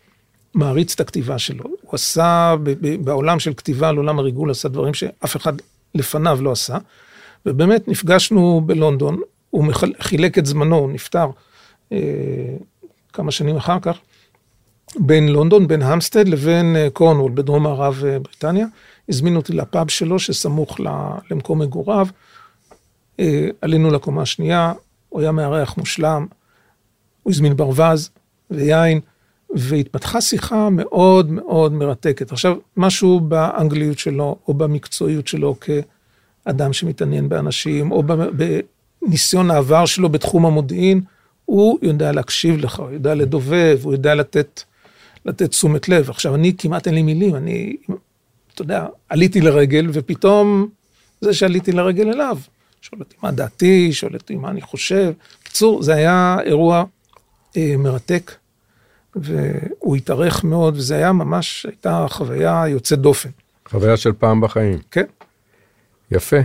מעריץ 0.53 0.93
את 0.93 0.99
הכתיבה 0.99 1.39
שלו. 1.39 1.63
הוא 1.63 1.91
עשה, 1.91 2.55
בעולם 3.03 3.39
של 3.39 3.53
כתיבה 3.53 3.89
על 3.89 3.97
עולם 3.97 4.19
הריגול, 4.19 4.51
עשה 4.51 4.69
דברים 4.69 4.93
שאף 4.93 5.35
אחד 5.35 5.53
לפניו 5.95 6.39
לא 6.41 6.51
עשה. 6.51 6.77
ובאמת 7.45 7.87
נפגשנו 7.87 8.61
בלונדון, 8.65 9.19
הוא 9.49 9.73
חילק 10.01 10.37
את 10.37 10.45
זמנו, 10.45 10.75
הוא 10.75 10.91
נפטר 10.91 11.27
אה, 11.91 11.97
כמה 13.13 13.31
שנים 13.31 13.55
אחר 13.55 13.79
כך, 13.81 13.97
בין 14.95 15.29
לונדון, 15.29 15.67
בין 15.67 15.81
המסטד 15.81 16.27
לבין 16.27 16.75
אה, 16.75 16.87
קורנוול 16.93 17.31
בדרום 17.35 17.63
מערב 17.63 18.03
אה, 18.05 18.19
בריטניה. 18.19 18.65
הזמינו 19.09 19.39
אותי 19.39 19.53
לפאב 19.53 19.89
שלו 19.89 20.19
שסמוך 20.19 20.79
למקום 21.31 21.59
מגוריו. 21.59 22.07
אה, 23.19 23.47
עלינו 23.61 23.91
לקומה 23.91 24.21
השנייה, 24.21 24.73
הוא 25.09 25.21
היה 25.21 25.31
מארח 25.31 25.77
מושלם, 25.77 26.25
הוא 27.23 27.31
הזמין 27.33 27.55
ברווז 27.55 28.09
ויין, 28.51 28.99
והתפתחה 29.55 30.21
שיחה 30.21 30.69
מאוד 30.69 31.31
מאוד 31.31 31.73
מרתקת. 31.73 32.31
עכשיו, 32.31 32.57
משהו 32.77 33.19
באנגליות 33.19 33.99
שלו, 33.99 34.35
או 34.47 34.53
במקצועיות 34.53 35.27
שלו 35.27 35.55
כאדם 35.59 36.73
שמתעניין 36.73 37.29
באנשים, 37.29 37.91
או 37.91 38.03
בניסיון 39.01 39.51
העבר 39.51 39.85
שלו 39.85 40.09
בתחום 40.09 40.45
המודיעין, 40.45 41.01
הוא 41.45 41.79
יודע 41.81 42.11
להקשיב 42.11 42.57
לך, 42.57 42.79
הוא 42.79 42.91
יודע 42.91 43.15
לדובב, 43.15 43.79
הוא 43.83 43.93
יודע 43.93 44.15
לתת, 44.15 44.63
לתת 45.27 45.49
תשומת 45.49 45.89
לב. 45.89 46.09
עכשיו, 46.09 46.35
אני 46.35 46.53
כמעט 46.57 46.87
אין 46.87 46.95
לי 46.95 47.01
מילים, 47.01 47.35
אני, 47.35 47.75
אתה 48.53 48.61
יודע, 48.61 48.85
עליתי 49.09 49.41
לרגל, 49.41 49.89
ופתאום 49.93 50.67
זה 51.21 51.33
שעליתי 51.33 51.71
לרגל 51.71 52.09
אליו, 52.09 52.37
שואל 52.81 53.01
אותי 53.01 53.15
מה 53.23 53.31
דעתי, 53.31 53.93
שואל 53.93 54.13
אותי 54.13 54.35
מה 54.35 54.49
אני 54.49 54.61
חושב. 54.61 55.11
בקיצור, 55.41 55.83
זה 55.83 55.95
היה 55.95 56.37
אירוע 56.45 56.83
אה, 57.57 57.75
מרתק, 57.77 58.31
והוא 59.15 59.95
התארך 59.95 60.43
מאוד, 60.43 60.77
וזה 60.77 60.95
היה 60.95 61.11
ממש, 61.11 61.65
הייתה 61.65 62.05
חוויה 62.09 62.63
יוצאת 62.67 62.99
דופן. 62.99 63.29
חוויה 63.69 63.97
של 63.97 64.13
פעם 64.13 64.41
בחיים. 64.41 64.79
כן. 64.91 65.05
יפה. 66.11 66.37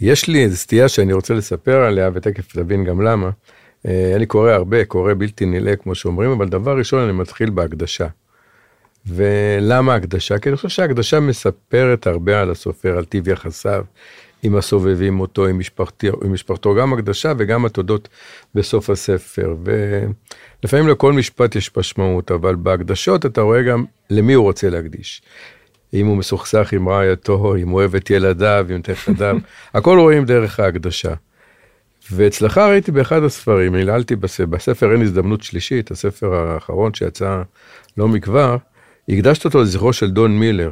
יש 0.00 0.28
לי 0.28 0.44
איזו 0.44 0.56
סטייה 0.56 0.88
שאני 0.88 1.12
רוצה 1.12 1.34
לספר 1.34 1.76
עליה, 1.76 2.10
ותכף 2.14 2.52
תבין 2.52 2.84
גם 2.84 3.00
למה. 3.00 3.30
אה, 3.86 4.12
אני 4.16 4.26
קורא 4.26 4.50
הרבה, 4.50 4.84
קורא 4.84 5.14
בלתי 5.18 5.46
נלאה, 5.46 5.76
כמו 5.76 5.94
שאומרים, 5.94 6.30
אבל 6.30 6.48
דבר 6.48 6.78
ראשון, 6.78 7.02
אני 7.02 7.12
מתחיל 7.12 7.50
בהקדשה. 7.50 8.06
ולמה 9.06 9.94
הקדשה? 9.94 10.38
כי 10.38 10.48
אני 10.48 10.56
חושב 10.56 10.68
שההקדשה 10.68 11.20
מספרת 11.20 12.06
הרבה 12.06 12.40
על 12.40 12.50
הסופר, 12.50 12.98
על 12.98 13.04
טיב 13.04 13.28
יחסיו, 13.28 13.84
עם 14.42 14.56
הסובבים 14.56 15.20
אותו, 15.20 15.46
עם, 15.46 15.58
משפחתי, 15.58 16.08
עם 16.24 16.32
משפחתו, 16.32 16.74
גם 16.74 16.92
הקדשה 16.92 17.32
וגם 17.38 17.64
התודות 17.64 18.08
בסוף 18.54 18.90
הספר. 18.90 19.56
ולפעמים 20.62 20.88
לכל 20.88 21.12
משפט 21.12 21.56
יש 21.56 21.76
משמעות, 21.76 22.30
אבל 22.30 22.54
בהקדשות 22.54 23.26
אתה 23.26 23.40
רואה 23.40 23.62
גם 23.62 23.84
למי 24.10 24.32
הוא 24.32 24.44
רוצה 24.44 24.70
להקדיש. 24.70 25.22
אם 25.94 26.06
הוא 26.06 26.16
מסוכסך 26.16 26.72
עם 26.72 26.88
רעייתו, 26.88 27.56
אם 27.56 27.68
הוא 27.68 27.80
אוהב 27.80 27.94
את 27.94 28.10
ילדיו, 28.10 28.66
עם 28.70 28.82
תכדיו, 28.82 29.36
הכל 29.74 29.98
רואים 29.98 30.24
דרך 30.24 30.60
ההקדשה. 30.60 31.14
ואצלך 32.12 32.58
ראיתי 32.58 32.92
באחד 32.92 33.22
הספרים, 33.22 33.76
נלעלתי 33.76 34.16
בספר 34.50 34.92
אין 34.92 35.02
הזדמנות 35.02 35.42
שלישית, 35.42 35.90
הספר 35.90 36.34
האחרון 36.34 36.94
שיצא 36.94 37.42
לא 37.96 38.08
מכבר, 38.08 38.56
הקדשת 39.08 39.44
אותו 39.44 39.60
לזכרו 39.60 39.92
של 39.92 40.10
דון 40.10 40.38
מילר. 40.38 40.70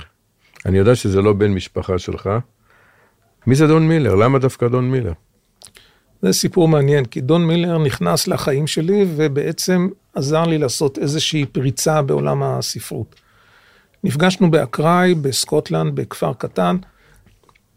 אני 0.66 0.78
יודע 0.78 0.94
שזה 0.94 1.23
לא 1.23 1.32
בן 1.32 1.50
משפחה 1.50 1.99
שלך, 1.99 2.30
מי 3.47 3.54
זה 3.54 3.66
דון 3.66 3.88
מילר? 3.88 4.14
למה 4.14 4.38
דווקא 4.38 4.68
דון 4.68 4.90
מילר? 4.90 5.12
זה 6.23 6.32
סיפור 6.32 6.68
מעניין, 6.68 7.04
כי 7.04 7.20
דון 7.20 7.47
מילר 7.47 7.78
נכנס 7.78 8.28
לחיים 8.28 8.66
שלי 8.66 9.06
ובעצם 9.16 9.88
עזר 10.14 10.44
לי 10.44 10.58
לעשות 10.58 10.99
איזושהי 10.99 11.47
פריצה 11.47 12.02
בעולם 12.02 12.42
הספרות. 12.42 13.14
נפגשנו 14.04 14.50
באקראי, 14.50 15.14
בסקוטלנד, 15.14 15.94
בכפר 15.94 16.32
קטן. 16.32 16.76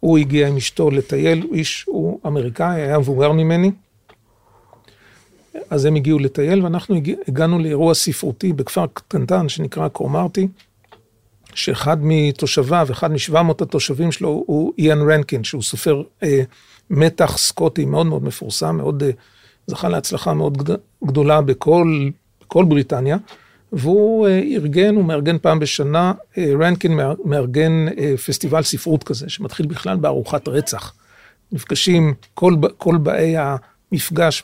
הוא 0.01 0.17
הגיע 0.17 0.48
עם 0.48 0.58
אשתו 0.58 0.91
לטייל, 0.91 1.41
הוא 1.41 1.55
איש, 1.55 1.86
הוא 1.88 2.20
אמריקאי, 2.25 2.81
היה 2.81 3.00
מבוגר 3.00 3.31
ממני. 3.31 3.72
אז 5.70 5.86
הם 5.86 5.96
הגיעו 5.96 6.20
לטייל, 6.20 6.63
ואנחנו 6.63 6.96
הגענו 7.27 7.60
לאירוע 7.60 7.93
ספרותי 7.93 8.53
בכפר 8.53 8.86
קטנטן 8.93 9.50
שנקרא 9.50 9.88
קורמרטי. 9.88 10.48
שאחד 11.53 11.98
מתושביו, 12.01 12.88
אחד 12.91 13.12
משבע 13.12 13.43
מאות 13.43 13.62
התושבים 13.62 14.12
שלו 14.12 14.43
הוא 14.48 14.74
איאן 14.77 15.12
רנקין, 15.12 15.43
שהוא 15.43 15.62
סופר 15.62 16.03
אה, 16.24 16.41
מתח 16.89 17.38
סקוטי 17.38 17.86
מאוד 17.86 18.05
מאוד 18.05 18.24
מפורסם, 18.24 18.77
מאוד, 18.77 19.03
אה, 19.03 19.10
זכה 19.67 19.89
להצלחה 19.89 20.34
מאוד 20.34 20.70
גדולה 21.05 21.41
בכל, 21.41 22.10
בכל 22.41 22.65
בריטניה, 22.65 23.17
והוא 23.72 24.28
אה, 24.28 24.40
ארגן, 24.40 24.96
הוא 24.96 25.06
מארגן 25.06 25.38
פעם 25.38 25.60
בשנה, 25.60 26.13
אה, 26.38 26.51
רנקין 26.60 27.00
מארגן 27.25 27.88
אה, 27.98 28.18
פסטיבל 28.18 28.63
ספרות 28.63 29.04
כזה, 29.04 29.30
שמתחיל 29.30 29.66
בכלל 29.66 29.98
בארוחת 29.98 30.48
רצח. 30.48 30.94
נפגשים, 31.51 32.13
כל, 32.34 32.56
כל 32.78 32.98
באי 32.98 33.36
המפגש 33.38 34.44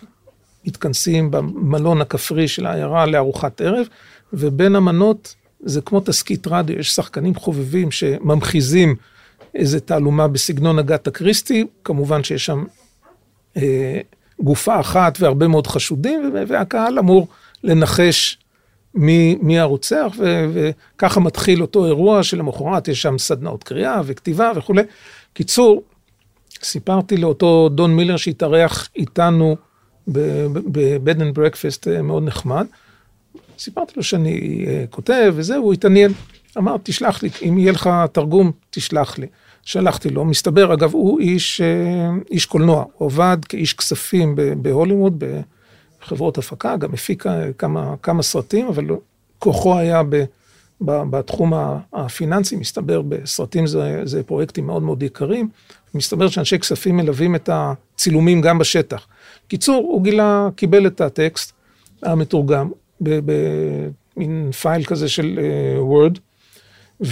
מתכנסים 0.66 1.32
במלון 1.32 2.02
הכפרי 2.02 2.48
של 2.48 2.66
העיירה 2.66 3.06
לארוחת 3.06 3.62
ערב, 3.62 3.88
ובין 4.34 4.76
המנות 4.76 5.36
זה 5.60 5.82
כמו 5.82 6.00
תסכית 6.00 6.48
רדיו, 6.48 6.80
יש 6.80 6.96
שחקנים 6.96 7.36
חובבים 7.36 7.92
שממחיזים 7.92 8.96
איזה 9.56 9.80
תעלומה 9.80 10.28
בסגנון 10.28 10.80
אגת 10.80 11.08
אקריסטי, 11.08 11.66
כמובן 11.84 12.24
שיש 12.24 12.46
שם 12.46 12.64
אה, 13.58 14.00
גופה 14.40 14.80
אחת 14.80 15.18
והרבה 15.20 15.48
מאוד 15.48 15.68
חשודים, 15.68 16.34
והקהל 16.48 17.00
אמור 17.00 17.28
לנחש 17.64 18.38
מי, 18.98 19.38
מי 19.42 19.60
הרוצח, 19.60 20.12
ו, 20.18 20.46
וככה 20.54 21.20
מתחיל 21.20 21.62
אותו 21.62 21.86
אירוע 21.86 22.24
שלמחרת 22.24 22.88
יש 22.88 23.02
שם 23.02 23.18
סדנאות 23.18 23.64
קריאה 23.64 24.02
וכתיבה 24.06 24.52
וכולי. 24.56 24.82
קיצור, 25.34 25.84
סיפרתי 26.64 27.18
לאותו 27.18 27.70
דון 27.70 27.96
מילר 27.96 28.18
שהתארח 28.18 28.90
איתנו 28.96 29.56
ב 30.08 30.36
bed 30.36 31.22
and 31.22 31.36
breakfast 31.36 31.88
מאוד 31.88 32.24
נחמד. 32.24 32.66
סיפרתי 33.60 33.94
לו 33.96 34.04
שאני 34.04 34.66
אה, 34.66 34.88
כותב 34.90 35.34
וזהו, 35.36 35.64
הוא 35.64 35.74
התעניין. 35.74 36.12
אמר, 36.58 36.76
תשלח 36.84 37.24
לי, 37.24 37.30
אם 37.48 37.58
יהיה 37.58 37.72
לך 37.72 37.90
תרגום, 38.12 38.52
תשלח 38.70 39.18
לי. 39.18 39.28
שלחתי 39.64 40.10
לו, 40.10 40.26
מסתבר, 40.26 40.74
אגב, 40.74 40.94
הוא 40.94 41.20
איש, 41.20 41.62
אה, 41.62 42.24
איש 42.32 42.46
קולנוע, 42.46 42.86
הוא 42.98 43.06
עבד 43.06 43.38
כאיש 43.50 43.74
כספים 43.74 44.36
בהוליווד, 44.62 45.24
בחברות 46.08 46.38
הפקה, 46.38 46.78
גם 46.78 46.94
הפיק 46.94 47.24
כמה, 47.58 47.96
כמה 48.02 48.24
סרטים, 48.24 48.68
אבל 48.68 48.86
כוחו 49.40 49.78
היה 49.78 50.04
ב, 50.04 50.16
ב, 50.82 51.02
בתחום 51.10 51.54
הפיננסי, 51.94 52.56
מסתבר, 52.56 53.02
בסרטים 53.02 53.68
זה, 53.68 54.02
זה 54.04 54.24
פרויקטים 54.24 54.66
מאוד 54.66 54.84
מאוד 54.84 55.04
יקרים. 55.04 55.50
מסתבר 55.94 56.28
שאנשי 56.28 56.60
כספים 56.60 56.98
מלווים 56.98 57.36
את 57.36 57.50
הצילומים 57.54 58.42
גם 58.42 58.58
בשטח. 58.58 59.08
קיצור, 59.48 59.76
הוא 59.76 60.04
גילה, 60.04 60.50
קיבל 60.56 60.88
את 60.88 61.02
הטקסט 61.02 61.52
המתורגם, 62.04 62.70
במין 63.02 64.52
פייל 64.52 64.84
כזה 64.84 65.10
של 65.10 65.40
וורד, 65.78 66.18
אה, 67.04 67.08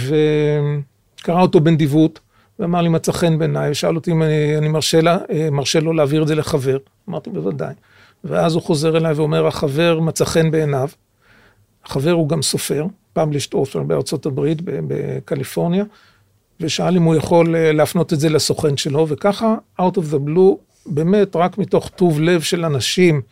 וקרא 1.20 1.42
אותו 1.42 1.60
בנדיבות, 1.60 2.20
ואמר 2.58 2.82
לי, 2.82 2.88
מצא 2.88 3.12
חן 3.12 3.38
בעיניי, 3.38 3.70
ושאל 3.70 3.96
אותי 3.96 4.10
אם 4.10 4.22
אני, 4.22 4.58
אני 4.58 4.68
מרשה, 4.68 5.00
לה, 5.00 5.18
אה, 5.30 5.50
מרשה 5.50 5.80
לו 5.80 5.92
להעביר 5.92 6.22
את 6.22 6.28
זה 6.28 6.34
לחבר. 6.34 6.78
אמרתי, 7.08 7.30
בוודאי. 7.30 7.74
ואז 8.28 8.54
הוא 8.54 8.62
חוזר 8.62 8.96
אליי 8.96 9.12
ואומר, 9.12 9.46
החבר 9.46 10.00
מצא 10.00 10.24
חן 10.24 10.50
בעיניו. 10.50 10.88
החבר 11.84 12.10
הוא 12.10 12.28
גם 12.28 12.42
סופר, 12.42 12.86
פאבלישט 13.12 13.54
אופר 13.54 13.82
בארצות 13.82 14.26
הברית, 14.26 14.58
בקליפורניה, 14.62 15.84
ושאל 16.60 16.96
אם 16.96 17.02
הוא 17.02 17.14
יכול 17.14 17.56
אה, 17.56 17.72
להפנות 17.72 18.12
את 18.12 18.20
זה 18.20 18.28
לסוכן 18.28 18.76
שלו, 18.76 19.08
וככה, 19.08 19.54
out 19.80 19.94
of 19.94 20.12
the 20.12 20.28
blue, 20.28 20.56
באמת, 20.86 21.36
רק 21.36 21.58
מתוך 21.58 21.88
טוב 21.88 22.20
לב 22.20 22.40
של 22.40 22.64
אנשים 22.64 23.22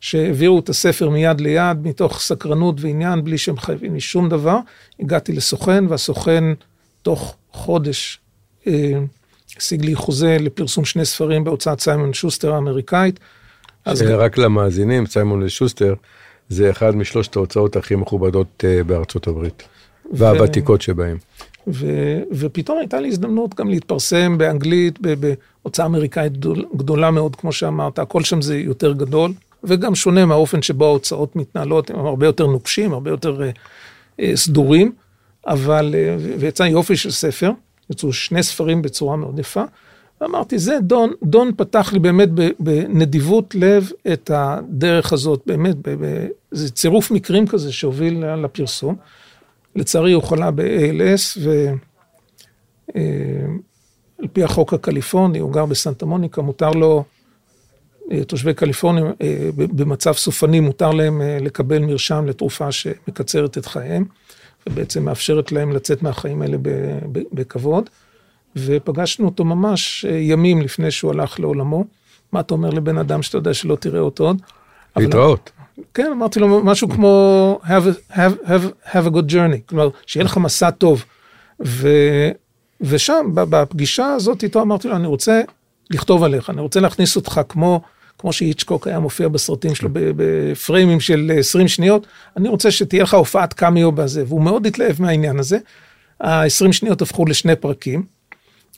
שהעבירו 0.00 0.58
את 0.58 0.68
הספר 0.68 1.10
מיד 1.10 1.40
ליד, 1.40 1.86
מתוך 1.86 2.20
סקרנות 2.20 2.76
ועניין, 2.80 3.24
בלי 3.24 3.38
שהם 3.38 3.58
חייבים 3.58 3.94
לי 3.94 4.00
שום 4.00 4.28
דבר, 4.28 4.58
הגעתי 5.00 5.32
לסוכן, 5.32 5.84
והסוכן 5.88 6.44
תוך 7.02 7.36
חודש 7.52 8.20
אה, 8.66 8.92
השיג 9.56 9.84
לי 9.84 9.94
חוזה 9.94 10.36
לפרסום 10.40 10.84
שני 10.84 11.04
ספרים 11.04 11.44
בהוצאת 11.44 11.80
סיימון 11.80 12.12
שוסטר 12.12 12.54
האמריקאית. 12.54 13.20
אז 13.84 14.02
רק 14.02 14.38
למאזינים, 14.38 15.06
סיימון 15.06 15.42
ושוסטר, 15.42 15.94
זה 16.48 16.70
אחד 16.70 16.96
משלושת 16.96 17.36
ההוצאות 17.36 17.76
הכי 17.76 17.94
מכובדות 17.94 18.64
אה, 18.64 18.84
בארצות 18.84 19.26
הברית, 19.26 19.62
והוותיקות 20.12 20.82
שבהם. 20.82 21.16
ו- 21.66 22.22
ופתאום 22.32 22.78
הייתה 22.78 23.00
לי 23.00 23.08
הזדמנות 23.08 23.54
גם 23.54 23.68
להתפרסם 23.68 24.38
באנגלית, 24.38 24.98
בהוצאה 25.00 25.86
אמריקאית 25.86 26.32
גדול, 26.32 26.64
גדולה 26.76 27.10
מאוד, 27.10 27.36
כמו 27.36 27.52
שאמרת, 27.52 27.98
הכל 27.98 28.24
שם 28.24 28.42
זה 28.42 28.58
יותר 28.58 28.92
גדול, 28.92 29.32
וגם 29.64 29.94
שונה 29.94 30.26
מהאופן 30.26 30.62
שבו 30.62 30.84
ההוצאות 30.84 31.36
מתנהלות, 31.36 31.90
הם 31.90 32.06
הרבה 32.06 32.26
יותר 32.26 32.46
נוקשים, 32.46 32.92
הרבה 32.92 33.10
יותר 33.10 33.40
uh, 33.40 34.20
uh, 34.20 34.24
סדורים, 34.34 34.92
אבל, 35.46 35.94
uh, 35.94 36.22
ויצא 36.40 36.62
יופי 36.62 36.96
של 36.96 37.10
ספר, 37.10 37.50
יצאו 37.90 38.12
שני 38.12 38.42
ספרים 38.42 38.82
בצורה 38.82 39.16
מאוד 39.16 39.38
יפה, 39.38 39.62
ואמרתי, 40.20 40.58
זה 40.58 40.78
דון, 40.80 41.12
דון 41.22 41.50
פתח 41.56 41.92
לי 41.92 41.98
באמת 41.98 42.28
בנדיבות 42.58 43.54
לב 43.54 43.90
את 44.12 44.30
הדרך 44.34 45.12
הזאת, 45.12 45.42
באמת, 45.46 45.76
זה 46.50 46.70
צירוף 46.70 47.10
מקרים 47.10 47.46
כזה 47.46 47.72
שהוביל 47.72 48.34
לפרסום. 48.34 48.96
לצערי 49.76 50.12
הוא 50.12 50.22
חלה 50.22 50.50
ב-ALS, 50.50 51.40
ועל 51.40 51.76
אה, 52.96 54.28
פי 54.32 54.44
החוק 54.44 54.74
הקליפורני, 54.74 55.38
הוא 55.38 55.52
גר 55.52 55.66
בסנטה 55.66 56.06
מוניקה, 56.06 56.42
מותר 56.42 56.70
לו, 56.70 57.04
אה, 58.12 58.24
תושבי 58.24 58.54
קליפורניה 58.54 59.04
אה, 59.22 59.50
במצב 59.56 60.12
סופני, 60.12 60.60
מותר 60.60 60.90
להם 60.90 61.22
לקבל 61.40 61.78
מרשם 61.78 62.26
לתרופה 62.26 62.72
שמקצרת 62.72 63.58
את 63.58 63.66
חייהם, 63.66 64.04
ובעצם 64.66 65.04
מאפשרת 65.04 65.52
להם 65.52 65.72
לצאת 65.72 66.02
מהחיים 66.02 66.42
האלה 66.42 66.56
בכבוד. 67.32 67.90
ופגשנו 68.56 69.26
אותו 69.26 69.44
ממש 69.44 70.04
ימים 70.04 70.62
לפני 70.62 70.90
שהוא 70.90 71.10
הלך 71.10 71.40
לעולמו. 71.40 71.84
מה 72.32 72.40
אתה 72.40 72.54
אומר 72.54 72.70
לבן 72.70 72.98
אדם 72.98 73.22
שאתה 73.22 73.38
יודע 73.38 73.54
שלא 73.54 73.76
תראה 73.76 74.00
אותו 74.00 74.24
עוד? 74.24 74.42
להתראות. 74.96 75.50
כן, 75.94 76.10
אמרתי 76.12 76.40
לו 76.40 76.64
משהו 76.64 76.88
כמו 76.88 77.60
have 77.64 78.12
a, 78.12 78.12
have, 78.12 78.48
have, 78.48 78.92
have 78.92 79.06
a 79.06 79.10
good 79.10 79.30
journey, 79.30 79.58
כלומר, 79.66 79.88
שיהיה 80.06 80.24
לך 80.24 80.36
מסע 80.36 80.70
טוב. 80.70 81.04
ו, 81.64 81.88
ושם, 82.80 83.30
בפגישה 83.34 84.06
הזאת 84.06 84.42
איתו 84.42 84.62
אמרתי 84.62 84.88
לו, 84.88 84.96
אני 84.96 85.06
רוצה 85.06 85.42
לכתוב 85.90 86.22
עליך, 86.22 86.50
אני 86.50 86.60
רוצה 86.60 86.80
להכניס 86.80 87.16
אותך 87.16 87.40
כמו, 87.48 87.80
כמו 88.18 88.32
שאיצ'קוק 88.32 88.86
היה 88.86 88.98
מופיע 88.98 89.28
בסרטים 89.28 89.74
שלו 89.74 89.88
בפריימים 89.92 91.00
של 91.00 91.32
20 91.38 91.68
שניות, 91.68 92.06
אני 92.36 92.48
רוצה 92.48 92.70
שתהיה 92.70 93.02
לך 93.02 93.14
הופעת 93.14 93.52
קמיו 93.52 93.92
בזה, 93.92 94.24
והוא 94.26 94.42
מאוד 94.42 94.66
התלהב 94.66 95.02
מהעניין 95.02 95.38
הזה. 95.38 95.58
ה-20 96.20 96.72
שניות 96.72 97.02
הפכו 97.02 97.26
לשני 97.26 97.56
פרקים, 97.56 98.02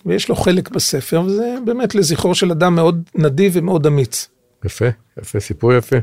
ויש 0.06 0.28
לו 0.28 0.36
חלק 0.36 0.70
בספר, 0.70 1.22
וזה 1.26 1.54
באמת 1.64 1.94
לזכרו 1.94 2.34
של 2.34 2.50
אדם 2.50 2.74
מאוד 2.74 3.02
נדיב 3.14 3.52
ומאוד 3.54 3.86
אמיץ. 3.86 4.28
יפה, 4.64 4.86
יפה, 5.18 5.40
סיפור 5.40 5.72
יפה. 5.72 5.96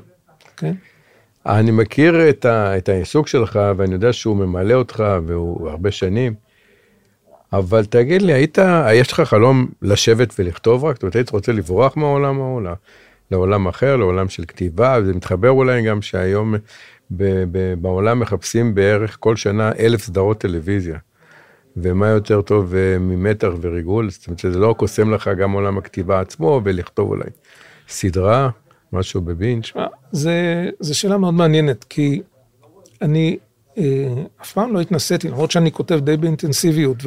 כן. 0.58 0.74
אני 1.46 1.72
מכיר 1.72 2.30
את, 2.30 2.46
ה, 2.46 2.78
את 2.78 2.90
העיסוק 2.90 3.28
שלך, 3.28 3.60
ואני 3.78 3.94
יודע 3.94 4.14
שהוא 4.14 4.38
ממלא 4.38 4.74
אותך, 4.74 5.04
והוא 5.26 5.70
הרבה 5.70 5.92
שנים, 5.92 6.34
אבל 7.54 7.86
תגיד 7.86 8.22
לי, 8.22 8.34
היית, 8.34 8.58
יש 8.94 9.12
לך 9.12 9.22
חלום 9.22 9.68
לשבת 9.82 10.34
ולכתוב 10.40 10.86
רק? 10.86 10.96
זאת 10.96 11.04
אומרת, 11.04 11.16
היית 11.16 11.30
רוצה 11.30 11.52
לברוח 11.52 11.98
מהעולם 11.98 12.42
ההוא, 12.42 12.62
לעולם 13.32 13.68
אחר, 13.68 13.96
לעולם 13.96 14.30
של 14.30 14.46
כתיבה, 14.46 14.98
וזה 15.02 15.14
מתחבר 15.14 15.50
אולי 15.50 15.82
גם 15.82 16.02
שהיום 16.02 16.56
ב, 17.12 17.44
ב, 17.52 17.74
בעולם 17.82 18.20
מחפשים 18.20 18.76
בערך 18.76 19.18
כל 19.20 19.36
שנה 19.36 19.72
אלף 19.80 20.02
סדרות 20.02 20.38
טלוויזיה. 20.38 20.98
ומה 21.78 22.08
יותר 22.08 22.42
טוב 22.42 22.76
אה, 22.76 22.98
ממתח 23.00 23.50
וריגול, 23.62 24.10
זאת 24.10 24.28
אומרת 24.28 24.40
שזה 24.40 24.60
לא 24.60 24.76
קוסם 24.78 25.14
לך 25.14 25.30
גם 25.40 25.52
עולם 25.52 25.78
הכתיבה 25.78 26.20
עצמו, 26.20 26.62
ולכתוב 26.64 27.10
אולי 27.10 27.30
סדרה, 27.88 28.50
משהו 28.94 29.22
בבינץ'? 29.22 29.72
זה, 30.12 30.70
זה 30.80 30.94
שאלה 30.94 31.18
מאוד 31.18 31.34
מעניינת, 31.34 31.84
כי 31.84 32.22
אני 33.02 33.38
אה, 33.78 34.14
אף 34.42 34.54
פעם 34.54 34.74
לא 34.74 34.82
התנסיתי, 34.82 35.28
למרות 35.28 35.52
שאני 35.52 35.72
כותב 35.72 36.00
די 36.04 36.18
באינטנסיביות, 36.18 36.98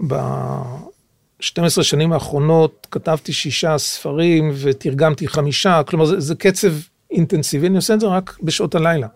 וב-12 0.00 1.82
שנים 1.82 2.12
האחרונות 2.12 2.86
כתבתי 2.90 3.32
שישה 3.32 3.78
ספרים 3.78 4.52
ותרגמתי 4.54 5.28
חמישה, 5.28 5.82
כלומר 5.86 6.04
זה, 6.04 6.20
זה 6.20 6.34
קצב 6.34 6.72
אינטנסיבי, 7.10 7.66
אני 7.66 7.76
עושה 7.76 7.94
את 7.94 8.00
זה 8.00 8.06
רק 8.06 8.38
בשעות 8.42 8.74
הלילה. 8.74 9.06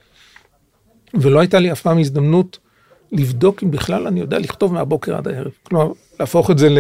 ולא 1.15 1.41
הייתה 1.41 1.59
לי 1.59 1.73
אף 1.73 1.81
פעם 1.81 1.99
הזדמנות 1.99 2.59
לבדוק 3.15 3.63
אם 3.63 3.71
בכלל 3.71 4.07
אני 4.07 4.21
יודע 4.21 4.39
לכתוב 4.39 4.73
מהבוקר 4.73 5.17
עד 5.17 5.29
הערב. 5.29 5.53
כלומר, 5.63 5.93
להפוך 6.21 6.51
את 6.51 6.59
זה 6.59 6.69
ל, 6.69 6.79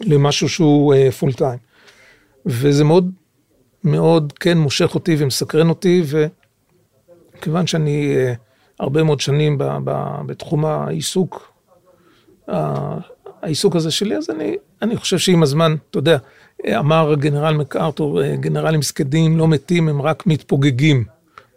למשהו 0.00 0.48
שהוא 0.48 0.94
פול 1.18 1.30
uh, 1.30 1.36
טיים. 1.36 1.58
וזה 2.46 2.84
מאוד 2.84 3.10
מאוד 3.84 4.32
כן 4.32 4.58
מושך 4.58 4.94
אותי 4.94 5.16
ומסקרן 5.18 5.68
אותי, 5.68 6.02
וכיוון 7.36 7.66
שאני 7.66 8.16
uh, 8.16 8.36
הרבה 8.80 9.02
מאוד 9.02 9.20
שנים 9.20 9.58
ב, 9.58 9.64
ב, 9.84 10.20
בתחום 10.26 10.64
העיסוק, 10.64 11.52
uh, 12.50 12.52
העיסוק 13.42 13.76
הזה 13.76 13.90
שלי, 13.90 14.16
אז 14.16 14.30
אני, 14.30 14.56
אני 14.82 14.96
חושב 14.96 15.18
שעם 15.18 15.42
הזמן, 15.42 15.74
אתה 15.90 15.98
יודע, 15.98 16.18
אמר 16.66 17.14
גנרל 17.14 17.54
מקארתור, 17.54 18.22
גנרלים 18.34 18.82
סקדים 18.82 19.38
לא 19.38 19.48
מתים, 19.48 19.88
הם 19.88 20.02
רק 20.02 20.26
מתפוגגים. 20.26 21.04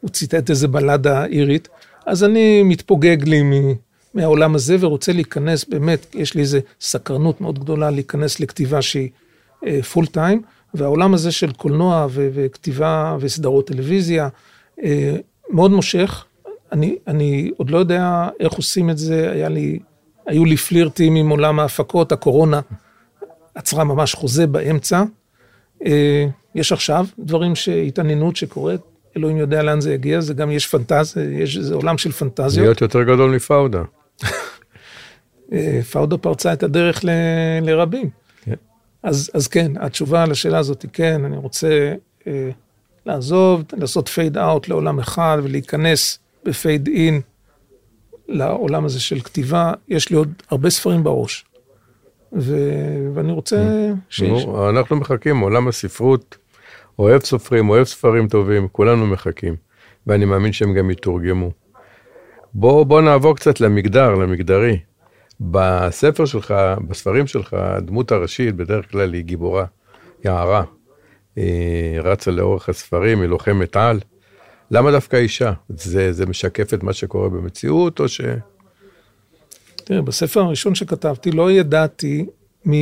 הוא 0.01 0.09
ציטט 0.09 0.49
איזה 0.49 0.67
בלדה 0.67 1.25
אירית. 1.25 1.67
אז 2.09 2.23
אני 2.23 2.63
מתפוגג 2.63 3.17
לי 3.23 3.41
מהעולם 4.13 4.55
הזה 4.55 4.75
ורוצה 4.79 5.13
להיכנס, 5.13 5.65
באמת, 5.65 6.15
יש 6.15 6.33
לי 6.33 6.41
איזו 6.41 6.57
סקרנות 6.81 7.41
מאוד 7.41 7.59
גדולה 7.59 7.89
להיכנס 7.89 8.39
לכתיבה 8.39 8.81
שהיא 8.81 9.09
פול 9.93 10.05
uh, 10.05 10.09
טיים, 10.09 10.41
והעולם 10.73 11.13
הזה 11.13 11.31
של 11.31 11.51
קולנוע 11.51 12.07
ו- 12.09 12.29
וכתיבה 12.33 13.17
וסדרות 13.19 13.67
טלוויזיה 13.67 14.29
uh, 14.79 14.83
מאוד 15.49 15.71
מושך. 15.71 16.25
אני, 16.71 16.95
אני 17.07 17.51
עוד 17.57 17.69
לא 17.69 17.77
יודע 17.77 18.29
איך 18.39 18.53
עושים 18.53 18.89
את 18.89 18.97
זה, 18.97 19.31
היה 19.31 19.49
לי, 19.49 19.79
היו 20.25 20.45
לי 20.45 20.57
פלירטים 20.57 21.15
עם 21.15 21.29
עולם 21.29 21.59
ההפקות, 21.59 22.11
הקורונה 22.11 22.59
עצרה 23.55 23.83
ממש 23.83 24.15
חוזה 24.15 24.47
באמצע. 24.47 25.03
אה, 25.83 25.87
יש 26.55 26.71
עכשיו 26.71 27.05
דברים 27.19 27.55
שהתעניינות 27.55 28.35
שקורית, 28.35 28.81
אלוהים 29.17 29.37
יודע 29.37 29.63
לאן 29.63 29.81
זה 29.81 29.93
יגיע, 29.93 30.21
זה 30.21 30.33
גם 30.33 30.51
יש 30.51 30.67
פנטזיה, 30.67 31.23
יש 31.23 31.57
איזה 31.57 31.75
עולם 31.75 31.97
של 31.97 32.11
פנטזיות. 32.11 32.65
להיות 32.65 32.81
יותר 32.81 33.03
גדול 33.03 33.35
מפאודה. 33.35 33.83
אה, 35.53 35.79
פאודה 35.91 36.17
פרצה 36.17 36.53
את 36.53 36.63
הדרך 36.63 37.05
ל, 37.05 37.09
לרבים. 37.61 38.09
כן. 38.41 38.53
אז, 39.03 39.31
אז 39.33 39.47
כן, 39.47 39.71
התשובה 39.79 40.25
לשאלה 40.25 40.57
הזאת 40.57 40.81
היא 40.81 40.91
כן, 40.93 41.25
אני 41.25 41.37
רוצה 41.37 41.93
אה, 42.27 42.49
לעזוב, 43.05 43.63
לעשות 43.73 44.07
fade 44.07 44.37
out 44.37 44.67
לעולם 44.67 44.99
אחד 44.99 45.37
ולהיכנס 45.43 46.19
ב 46.43 46.52
fade 46.52 46.87
in 46.87 47.21
לעולם 48.27 48.85
הזה 48.85 48.99
של 48.99 49.19
כתיבה. 49.19 49.73
יש 49.87 50.09
לי 50.09 50.15
עוד 50.15 50.33
הרבה 50.49 50.69
ספרים 50.69 51.03
בראש, 51.03 51.45
ו, 52.33 52.57
ואני 53.13 53.31
רוצה. 53.31 53.89
שיש... 54.09 54.45
אנחנו 54.69 54.95
מחכים, 54.95 55.39
עולם 55.39 55.67
הספרות. 55.67 56.37
אוהב 56.99 57.21
סופרים, 57.21 57.69
אוהב 57.69 57.83
ספרים 57.83 58.27
טובים, 58.27 58.67
כולנו 58.71 59.07
מחכים, 59.07 59.55
ואני 60.07 60.25
מאמין 60.25 60.51
שהם 60.51 60.73
גם 60.73 60.91
יתורגמו. 60.91 61.51
בוא, 62.53 62.83
בוא 62.83 63.01
נעבור 63.01 63.35
קצת 63.35 63.61
למגדר, 63.61 64.15
למגדרי. 64.15 64.79
בספר 65.39 66.25
שלך, 66.25 66.53
בספרים 66.87 67.27
שלך, 67.27 67.53
הדמות 67.53 68.11
הראשית 68.11 68.55
בדרך 68.55 68.91
כלל 68.91 69.13
היא 69.13 69.23
גיבורה, 69.23 69.65
יערה. 70.25 70.63
היא 71.35 71.99
רצה 71.99 72.31
לאורך 72.31 72.69
הספרים, 72.69 73.21
היא 73.21 73.29
לוחמת 73.29 73.75
על. 73.75 73.99
למה 74.71 74.91
דווקא 74.91 75.15
אישה? 75.15 75.53
זה, 75.69 76.13
זה 76.13 76.25
משקף 76.25 76.73
את 76.73 76.83
מה 76.83 76.93
שקורה 76.93 77.29
במציאות, 77.29 77.99
או 77.99 78.07
ש... 78.07 78.21
תראה, 79.75 80.01
בספר 80.01 80.39
הראשון 80.39 80.75
שכתבתי 80.75 81.31
לא 81.31 81.51
ידעתי 81.51 82.25
אה, 82.67 82.73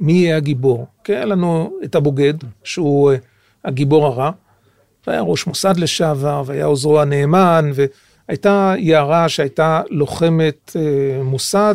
מי 0.00 0.12
יהיה 0.12 0.36
הגיבור. 0.36 0.86
כי 1.04 1.12
היה 1.12 1.24
לנו 1.24 1.72
את 1.84 1.94
הבוגד, 1.94 2.34
שהוא 2.64 3.12
אה, 3.12 3.16
הגיבור 3.64 4.06
הרע, 4.06 4.30
והיה 5.06 5.20
ראש 5.20 5.46
מוסד 5.46 5.76
לשעבר, 5.76 6.42
והיה 6.46 6.64
עוזרו 6.64 7.00
הנאמן, 7.00 7.70
והייתה 7.74 8.74
יערה 8.78 9.28
שהייתה 9.28 9.82
לוחמת 9.90 10.76
אה, 10.76 11.22
מוסד 11.22 11.74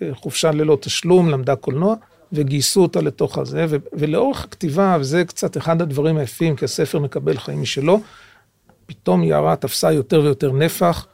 בחופשה 0.00 0.50
ללא 0.50 0.78
תשלום, 0.80 1.30
למדה 1.30 1.56
קולנוע, 1.56 1.94
וגייסו 2.32 2.82
אותה 2.82 3.00
לתוך 3.00 3.38
הזה, 3.38 3.66
ולאורך 3.92 4.44
הכתיבה, 4.44 4.96
וזה 5.00 5.24
קצת 5.24 5.56
אחד 5.56 5.82
הדברים 5.82 6.16
היפים, 6.16 6.56
כי 6.56 6.64
הספר 6.64 6.98
מקבל 6.98 7.38
חיים 7.38 7.62
משלו, 7.62 8.00
פתאום 8.86 9.22
יערה 9.24 9.56
תפסה 9.56 9.92
יותר 9.92 10.20
ויותר 10.20 10.52
נפח, 10.52 11.06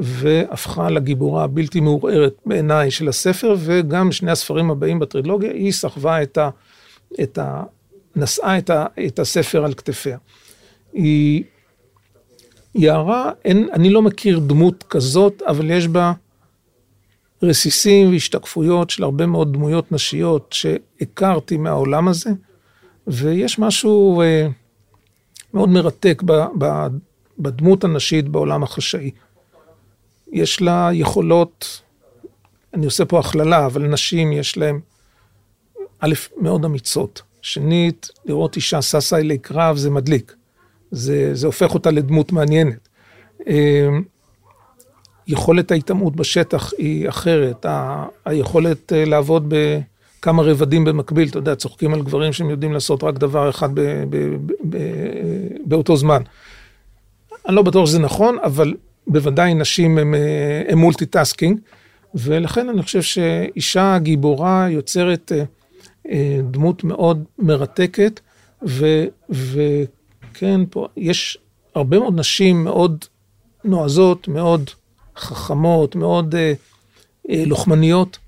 והפכה 0.00 0.90
לגיבורה 0.90 1.44
הבלתי 1.44 1.80
מעורערת 1.80 2.34
בעיניי 2.46 2.90
של 2.90 3.08
הספר, 3.08 3.56
וגם 3.58 4.12
שני 4.12 4.30
הספרים 4.30 4.70
הבאים 4.70 4.98
בטרילוגיה, 4.98 5.52
היא 5.52 5.72
סחבה 5.72 6.22
את 6.22 6.38
ה... 6.38 6.50
את 7.22 7.38
ה 7.38 7.62
נשאה 8.16 8.58
את, 8.58 8.70
ה, 8.70 8.86
את 9.06 9.18
הספר 9.18 9.64
על 9.64 9.74
כתפיה. 9.74 10.18
היא... 10.92 11.44
יערה, 12.74 13.32
אין, 13.44 13.68
אני 13.72 13.90
לא 13.90 14.02
מכיר 14.02 14.38
דמות 14.38 14.84
כזאת, 14.90 15.42
אבל 15.46 15.70
יש 15.70 15.88
בה 15.88 16.12
רסיסים 17.42 18.10
והשתקפויות 18.10 18.90
של 18.90 19.02
הרבה 19.02 19.26
מאוד 19.26 19.52
דמויות 19.52 19.92
נשיות 19.92 20.52
שהכרתי 20.52 21.56
מהעולם 21.56 22.08
הזה, 22.08 22.30
ויש 23.06 23.58
משהו 23.58 24.22
אה, 24.22 24.48
מאוד 25.54 25.68
מרתק 25.68 26.22
ב, 26.26 26.32
ב, 26.58 26.86
בדמות 27.38 27.84
הנשית 27.84 28.28
בעולם 28.28 28.62
החשאי. 28.62 29.10
יש 30.34 30.60
לה 30.62 30.90
יכולות, 30.92 31.82
אני 32.74 32.84
עושה 32.86 33.04
פה 33.04 33.18
הכללה, 33.18 33.66
אבל 33.66 33.82
נשים 33.82 34.32
יש 34.32 34.56
להן, 34.56 34.80
א', 36.00 36.14
מאוד 36.36 36.64
אמיצות. 36.64 37.22
שנית, 37.42 38.08
לראות 38.24 38.56
אישה 38.56 38.82
ששה 38.82 39.16
אלי 39.16 39.38
קרב 39.38 39.76
זה 39.76 39.90
מדליק. 39.90 40.34
זה, 40.90 41.34
זה 41.34 41.46
הופך 41.46 41.74
אותה 41.74 41.90
לדמות 41.90 42.32
מעניינת. 42.32 42.88
אה, 43.46 43.88
יכולת 45.26 45.70
ההיטמעות 45.70 46.16
בשטח 46.16 46.72
היא 46.78 47.08
אחרת, 47.08 47.66
ה, 47.66 48.04
היכולת 48.24 48.92
אה, 48.92 49.04
לעבוד 49.04 49.54
בכמה 49.54 50.42
רבדים 50.42 50.84
במקביל, 50.84 51.28
אתה 51.28 51.38
יודע, 51.38 51.54
צוחקים 51.54 51.94
על 51.94 52.02
גברים 52.02 52.32
שהם 52.32 52.50
יודעים 52.50 52.72
לעשות 52.72 53.04
רק 53.04 53.18
דבר 53.18 53.50
אחד 53.50 53.74
ב, 53.74 53.80
ב, 53.80 54.16
ב, 54.46 54.52
ב, 54.68 54.78
באותו 55.64 55.96
זמן. 55.96 56.22
אני 57.48 57.56
לא 57.56 57.62
בטוח 57.62 57.86
שזה 57.86 57.98
נכון, 57.98 58.38
אבל 58.44 58.74
בוודאי 59.06 59.54
נשים 59.54 59.98
הם, 59.98 60.14
אה, 60.14 60.74
multitasking, 60.74 61.60
ולכן 62.14 62.68
אני 62.68 62.82
חושב 62.82 63.02
שאישה 63.02 63.98
גיבורה 64.02 64.66
יוצרת 64.70 65.32
אה, 66.10 66.40
דמות 66.50 66.84
מאוד 66.84 67.24
מרתקת, 67.38 68.20
ו, 68.66 69.04
וכן, 69.30 70.60
פה 70.70 70.88
יש 70.96 71.38
הרבה 71.74 71.98
מאוד 71.98 72.20
נשים 72.20 72.64
מאוד 72.64 73.04
נועזות, 73.64 74.28
מאוד 74.28 74.70
חכמות, 75.16 75.96
מאוד 75.96 76.34
אה, 76.34 76.52
אה, 77.30 77.44
לוחמניות, 77.46 78.18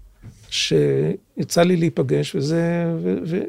שיצא 0.51 1.63
לי 1.63 1.77
להיפגש, 1.77 2.35
וזה, 2.35 2.87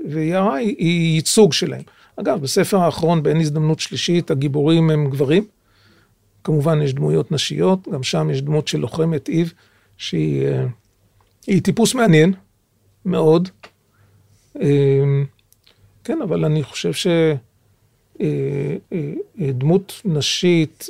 ויערה 0.10 0.56
היא 0.56 1.16
ייצוג 1.16 1.54
שלהם. 1.54 1.82
אגב, 2.16 2.42
בספר 2.42 2.78
האחרון, 2.78 3.24
באין 3.24 3.38
הזדמנות 3.38 3.80
שלישית, 3.80 4.32
הגיבורים 4.32 4.90
הם 4.90 5.10
גברים. 5.10 5.44
כמובן, 6.48 6.82
יש 6.82 6.94
דמויות 6.94 7.32
נשיות, 7.32 7.88
גם 7.88 8.04
שם 8.04 8.30
יש 8.32 8.42
דמות 8.42 8.68
של 8.68 8.78
לוחמת 8.78 9.30
איב, 9.30 9.54
שהיא 9.98 10.48
אה, 11.50 11.60
טיפוס 11.62 11.96
מעניין, 11.96 12.34
מאוד. 13.06 13.50
אה, 14.62 14.68
כן, 16.04 16.22
אבל 16.22 16.46
אני 16.46 16.64
חושב 16.64 16.94
ש... 16.94 17.08
אה, 18.22 18.76
אישה 20.06 20.90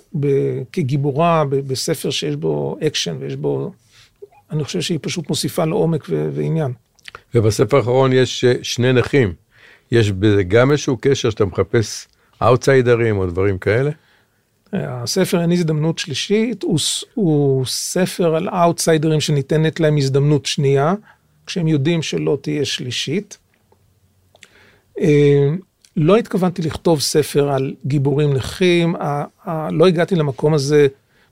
כגיבורה 0.72 1.44
בספר 1.50 2.10
שיש 2.10 2.36
בו 2.36 2.78
אקשן 2.88 3.16
ויש 3.20 3.36
בו, 3.36 3.72
אני 4.52 4.64
חושב 4.64 4.82
שהיא 4.82 5.00
פשוט 5.02 5.30
מוסיפה 5.30 5.66
לו 5.66 5.78
עומק 5.78 6.08
ועניין. 6.10 6.74
ובספר 7.36 7.78
האחרון 7.78 8.14
יש 8.14 8.46
שני 8.62 8.94
נכים. 8.94 9.34
יש 9.92 10.12
בזה 10.12 10.44
גם 10.44 10.72
איזשהו 10.72 10.98
קשר 11.02 11.30
שאתה 11.30 11.46
מחפש 11.46 12.08
אאוטסיידרים 12.42 13.18
או 13.18 13.26
דברים 13.26 13.58
כאלה? 13.58 13.92
הספר 14.74 15.42
אין 15.42 15.52
הזדמנות 15.52 16.00
שלישית, 16.00 16.64
הוא, 16.64 16.80
הוא 17.14 17.66
ספר 17.66 18.36
על 18.36 18.50
אאוטסיידרים 18.50 19.22
שניתנת 19.22 19.80
להם 19.80 19.98
הזדמנות 19.98 20.46
שנייה, 20.46 20.94
כשהם 21.46 21.68
יודעים 21.68 22.02
שלא 22.02 22.38
תהיה 22.42 22.66
שלישית. 22.66 23.38
לא 25.98 26.18
התכוונתי 26.18 26.62
לכתוב 26.62 27.00
ספר 27.00 27.52
על 27.52 27.74
גיבורים 27.86 28.34
נכים, 28.34 28.96
לא 29.72 29.88
הגעתי 29.88 30.16
למקום 30.16 30.54
הזה 30.54 30.88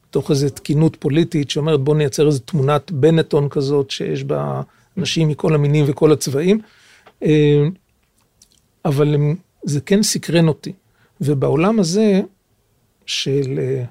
תוך 0.09 0.31
איזו 0.31 0.49
תקינות 0.49 0.95
פוליטית 0.95 1.49
שאומרת 1.49 1.79
בוא 1.79 1.95
נייצר 1.95 2.27
איזו 2.27 2.39
תמונת 2.39 2.91
בנטון 2.91 3.49
כזאת 3.49 3.91
שיש 3.91 4.23
בה 4.23 4.61
אנשים 4.97 5.27
מכל 5.27 5.55
המינים 5.55 5.85
וכל 5.87 6.11
הצבעים, 6.11 6.59
אה, 7.23 7.63
אבל 8.85 9.15
זה 9.63 9.81
כן 9.81 10.03
סקרן 10.03 10.47
אותי. 10.47 10.73
ובעולם 11.21 11.79
הזה 11.79 12.21
של 13.05 13.59
אה, 13.59 13.83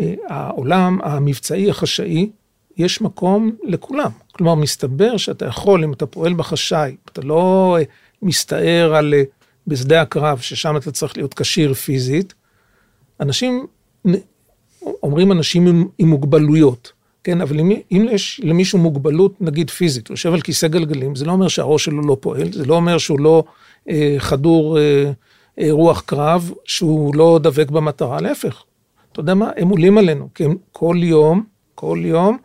אה, 0.00 0.14
העולם 0.28 0.98
המבצעי 1.02 1.70
החשאי, 1.70 2.30
יש 2.76 3.00
מקום 3.00 3.56
לכולם. 3.62 4.10
כלומר, 4.32 4.54
מסתבר 4.54 5.16
שאתה 5.16 5.46
יכול, 5.46 5.84
אם 5.84 5.92
אתה 5.92 6.06
פועל 6.06 6.34
בחשאי, 6.34 6.96
אתה 7.04 7.20
לא 7.20 7.76
מסתער 8.22 8.94
על 8.94 9.14
בשדה 9.66 10.02
הקרב, 10.02 10.38
ששם 10.38 10.76
אתה 10.76 10.92
צריך 10.92 11.16
להיות 11.16 11.34
כשיר 11.34 11.74
פיזית, 11.74 12.34
אנשים, 13.20 13.66
אומרים 15.02 15.32
אנשים 15.32 15.66
עם, 15.66 15.88
עם 15.98 16.08
מוגבלויות, 16.08 16.92
כן, 17.24 17.40
אבל 17.40 17.60
אם, 17.60 17.72
אם 17.92 18.06
יש 18.10 18.40
למישהו 18.44 18.78
מוגבלות, 18.78 19.40
נגיד 19.40 19.70
פיזית, 19.70 20.08
הוא 20.08 20.14
יושב 20.14 20.32
על 20.32 20.40
כיסא 20.40 20.68
גלגלים, 20.68 21.14
זה 21.14 21.24
לא 21.24 21.32
אומר 21.32 21.48
שהראש 21.48 21.84
שלו 21.84 22.02
לא 22.02 22.16
פועל, 22.20 22.52
זה 22.52 22.64
לא 22.64 22.74
אומר 22.74 22.98
שהוא 22.98 23.20
לא 23.20 23.44
אה, 23.88 24.14
חדור 24.18 24.78
אה, 24.78 24.82
אה, 24.82 25.12
רוח 25.70 26.00
קרב, 26.00 26.50
שהוא 26.64 27.14
לא 27.14 27.40
דבק 27.42 27.70
במטרה, 27.70 28.20
להפך. 28.20 28.62
אתה 29.12 29.20
יודע 29.20 29.34
מה, 29.34 29.50
הם 29.56 29.68
עולים 29.68 29.98
עלינו, 29.98 30.28
כי 30.34 30.44
הם 30.44 30.56
כל 30.72 30.96
יום, 30.98 31.44
כל 31.74 31.98
יום, 32.02 32.38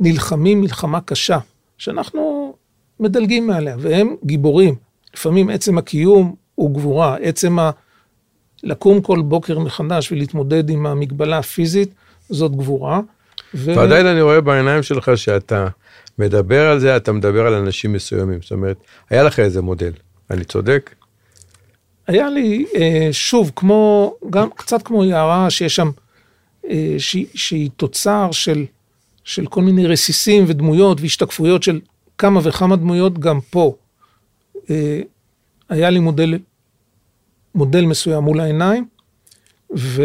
נלחמים 0.00 0.60
מלחמה 0.60 1.00
קשה, 1.00 1.38
שאנחנו 1.78 2.54
מדלגים 3.00 3.46
מעליה, 3.46 3.76
והם 3.78 4.16
גיבורים. 4.24 4.74
לפעמים 5.14 5.50
עצם 5.50 5.78
הקיום 5.78 6.34
הוא 6.54 6.74
גבורה. 6.74 7.16
עצם 7.16 7.58
ה... 7.58 7.70
לקום 8.62 9.00
כל 9.00 9.22
בוקר 9.22 9.58
מחדש 9.58 10.12
ולהתמודד 10.12 10.70
עם 10.70 10.86
המגבלה 10.86 11.38
הפיזית, 11.38 11.94
זאת 12.28 12.56
גבורה. 12.56 13.00
ו... 13.54 13.74
ועדיין 13.76 14.06
אני 14.06 14.20
רואה 14.20 14.40
בעיניים 14.40 14.82
שלך 14.82 15.10
שאתה 15.14 15.66
מדבר 16.18 16.68
על 16.68 16.78
זה, 16.78 16.96
אתה 16.96 17.12
מדבר 17.12 17.46
על 17.46 17.54
אנשים 17.54 17.92
מסוימים. 17.92 18.42
זאת 18.42 18.52
אומרת, 18.52 18.76
היה 19.10 19.22
לך 19.22 19.40
איזה 19.40 19.62
מודל, 19.62 19.92
אני 20.30 20.44
צודק? 20.44 20.94
היה 22.08 22.30
לי, 22.30 22.66
אה, 22.74 23.08
שוב, 23.12 23.52
כמו, 23.56 24.14
גם 24.30 24.48
קצת 24.56 24.82
כמו 24.82 25.04
יערה, 25.04 25.50
שיש 25.50 25.76
שם, 25.76 25.90
אה, 26.68 26.94
שהיא, 26.98 27.26
שהיא 27.34 27.70
תוצר 27.76 28.28
של, 28.32 28.64
של 29.24 29.46
כל 29.46 29.62
מיני 29.62 29.86
רסיסים 29.86 30.44
ודמויות 30.46 31.00
והשתקפויות 31.00 31.62
של 31.62 31.80
כמה 32.18 32.40
וכמה 32.42 32.76
דמויות, 32.76 33.18
גם 33.18 33.40
פה. 33.50 33.74
אה, 34.70 35.00
היה 35.68 35.90
לי 35.90 35.98
מודל 35.98 36.38
מודל 37.54 37.86
מסוים 37.86 38.24
מול 38.24 38.40
העיניים, 38.40 38.86
ו, 39.76 40.02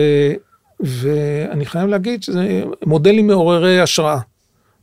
ואני 0.80 1.66
חייב 1.66 1.88
להגיד 1.90 2.24
שזה 2.24 2.64
מודלים 2.86 3.28
מעוררי 3.28 3.80
השראה. 3.80 4.20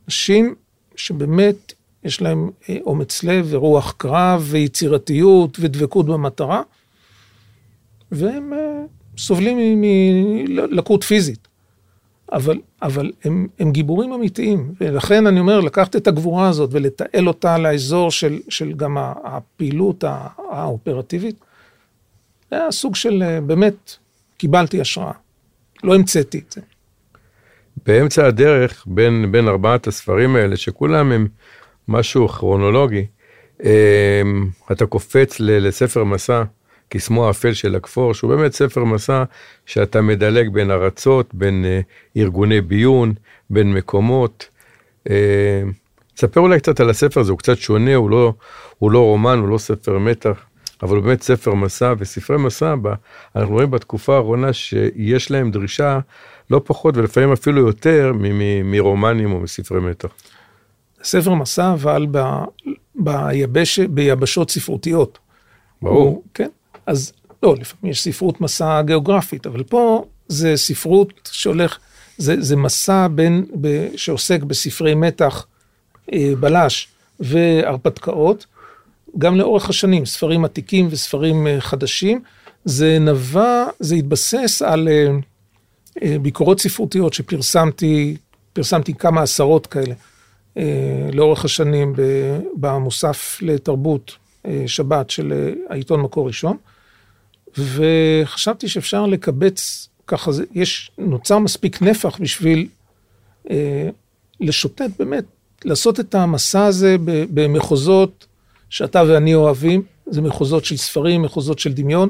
אנשים 0.07 0.55
שבאמת 0.95 1.73
יש 2.03 2.21
להם 2.21 2.49
אה, 2.69 2.77
אומץ 2.85 3.23
לב 3.23 3.47
ורוח 3.49 3.93
קרב 3.97 4.47
ויצירתיות 4.49 5.57
ודבקות 5.59 6.05
במטרה, 6.05 6.61
והם 8.11 8.53
אה, 8.53 8.83
סובלים 9.17 9.81
מלקות 9.81 11.03
פיזית. 11.03 11.47
אבל, 12.31 12.59
אבל 12.81 13.11
הם, 13.23 13.47
הם 13.59 13.71
גיבורים 13.71 14.13
אמיתיים, 14.13 14.73
ולכן 14.81 15.27
אני 15.27 15.39
אומר, 15.39 15.59
לקחת 15.59 15.95
את 15.95 16.07
הגבורה 16.07 16.49
הזאת 16.49 16.69
ולתעל 16.73 17.27
אותה 17.27 17.57
לאזור 17.57 18.11
של, 18.11 18.39
של 18.49 18.73
גם 18.73 18.97
הפעילות 19.23 20.03
האופרטיבית, 20.51 21.35
זה 22.51 22.57
היה 22.57 22.71
סוג 22.71 22.95
של, 22.95 23.23
אה, 23.23 23.41
באמת, 23.41 23.95
קיבלתי 24.37 24.81
השראה. 24.81 25.11
לא 25.83 25.95
המצאתי 25.95 26.39
את 26.47 26.51
זה. 26.51 26.61
באמצע 27.85 28.27
הדרך, 28.27 28.83
בין, 28.87 29.31
בין 29.31 29.47
ארבעת 29.47 29.87
הספרים 29.87 30.35
האלה, 30.35 30.57
שכולם 30.57 31.11
הם 31.11 31.27
משהו 31.87 32.27
כרונולוגי, 32.27 33.05
אה, 33.63 34.21
אתה 34.71 34.85
קופץ 34.85 35.39
לספר 35.39 36.03
מסע, 36.03 36.43
קסמו 36.93 37.27
האפל 37.27 37.53
של 37.53 37.75
הכפור, 37.75 38.13
שהוא 38.13 38.35
באמת 38.35 38.53
ספר 38.53 38.83
מסע 38.83 39.23
שאתה 39.65 40.01
מדלג 40.01 40.49
בין 40.49 40.71
ארצות, 40.71 41.29
בין 41.33 41.65
uh, 41.65 42.19
ארגוני 42.21 42.61
ביון, 42.61 43.13
בין 43.49 43.73
מקומות. 43.73 44.47
Uh, 45.07 45.11
תספר 46.15 46.39
אולי 46.39 46.59
קצת 46.59 46.79
על 46.79 46.89
הספר 46.89 47.19
הזה, 47.19 47.31
הוא 47.31 47.39
קצת 47.39 47.57
שונה, 47.57 47.95
הוא 47.95 48.09
לא, 48.09 48.33
הוא 48.79 48.91
לא 48.91 48.99
רומן, 48.99 49.39
הוא 49.39 49.47
לא 49.49 49.57
ספר 49.57 49.97
מתח. 49.99 50.45
אבל 50.83 50.95
הוא 50.95 51.03
באמת 51.05 51.21
ספר 51.21 51.53
מסע, 51.53 51.93
וספרי 51.97 52.37
מסע, 52.37 52.75
אנחנו 53.35 53.53
רואים 53.53 53.71
בתקופה 53.71 54.15
האחרונה 54.17 54.53
שיש 54.53 55.31
להם 55.31 55.51
דרישה 55.51 55.99
לא 56.49 56.61
פחות 56.65 56.97
ולפעמים 56.97 57.31
אפילו 57.31 57.67
יותר 57.67 58.13
מרומנים 58.63 59.31
או 59.33 59.39
מספרי 59.39 59.79
מתח. 59.79 60.09
ספר 61.03 61.33
מסע, 61.33 61.73
אבל 61.73 62.07
ב, 62.11 62.23
ביבש, 62.95 63.79
ביבשות 63.79 64.51
ספרותיות. 64.51 65.19
ברור. 65.81 65.97
הוא- 66.03 66.23
כן, 66.33 66.49
אז 66.85 67.13
לא, 67.43 67.55
לפעמים 67.59 67.91
יש 67.91 68.01
ספרות 68.01 68.41
מסע 68.41 68.81
גיאוגרפית, 68.81 69.47
אבל 69.47 69.63
פה 69.63 70.05
זה 70.27 70.57
ספרות 70.57 71.29
שהולך, 71.31 71.77
זה, 72.17 72.35
זה 72.39 72.55
מסע 72.55 73.07
בין, 73.07 73.45
ב, 73.61 73.87
שעוסק 73.95 74.43
בספרי 74.43 74.95
מתח, 74.95 75.45
אה, 76.13 76.33
בלש 76.39 76.87
והרפתקאות, 77.19 78.45
גם 79.17 79.35
לאורך 79.35 79.69
השנים, 79.69 80.05
ספרים 80.05 80.45
עתיקים 80.45 80.87
וספרים 80.91 81.47
אה, 81.47 81.61
חדשים. 81.61 82.21
זה 82.65 82.97
נבע, 82.99 83.65
זה 83.79 83.95
התבסס 83.95 84.61
על 84.61 84.87
אה, 84.87 85.07
אה, 86.03 86.19
ביקורות 86.21 86.59
ספרותיות 86.59 87.13
שפרסמתי, 87.13 88.17
פרסמתי 88.53 88.93
כמה 88.93 89.21
עשרות 89.21 89.67
כאלה 89.67 89.93
אה, 90.57 91.09
לאורך 91.13 91.45
השנים 91.45 91.93
במוסף 92.53 93.37
לתרבות 93.41 94.11
שבת 94.67 95.09
של 95.09 95.33
אה, 95.33 95.53
העיתון 95.69 96.01
מקור 96.01 96.27
ראשון, 96.27 96.57
וחשבתי 97.57 98.67
שאפשר 98.67 99.05
לקבץ, 99.05 99.89
ככה 100.07 100.31
יש, 100.51 100.91
נוצר 100.97 101.39
מספיק 101.39 101.81
נפח 101.81 102.17
בשביל 102.21 102.67
אה, 103.49 103.89
לשוטט 104.39 104.89
באמת, 104.99 105.23
לעשות 105.65 105.99
את 105.99 106.15
המסע 106.15 106.65
הזה 106.65 106.95
במחוזות 107.05 108.27
שאתה 108.69 109.03
ואני 109.07 109.35
אוהבים, 109.35 109.83
זה 110.05 110.21
מחוזות 110.21 110.65
של 110.65 110.77
ספרים, 110.77 111.21
מחוזות 111.21 111.59
של 111.59 111.73
דמיון. 111.73 112.09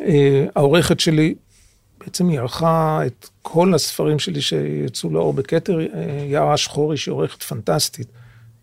אה, 0.00 0.46
העורכת 0.54 1.00
שלי, 1.00 1.34
בעצם 1.98 2.28
היא 2.28 2.40
ערכה 2.40 3.00
את 3.06 3.28
כל 3.42 3.74
הספרים 3.74 4.18
שלי 4.18 4.40
שיצאו 4.40 5.10
לאור 5.10 5.32
בכתר, 5.32 5.80
אה, 5.80 5.86
יערה 6.28 6.56
שחורי, 6.56 6.96
שהיא 6.96 7.12
עורכת 7.12 7.42
פנטסטית, 7.42 8.06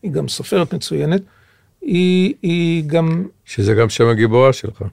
היא 0.04 0.12
גם 0.12 0.28
סופרת 0.28 0.74
מצוינת, 0.74 1.22
היא, 1.82 2.34
היא 2.42 2.84
גם, 2.88 3.26
שזה 3.46 3.74
גם 3.74 3.89
שם 3.89 4.08
הגיבורה 4.08 4.54
שלך. 4.54 4.84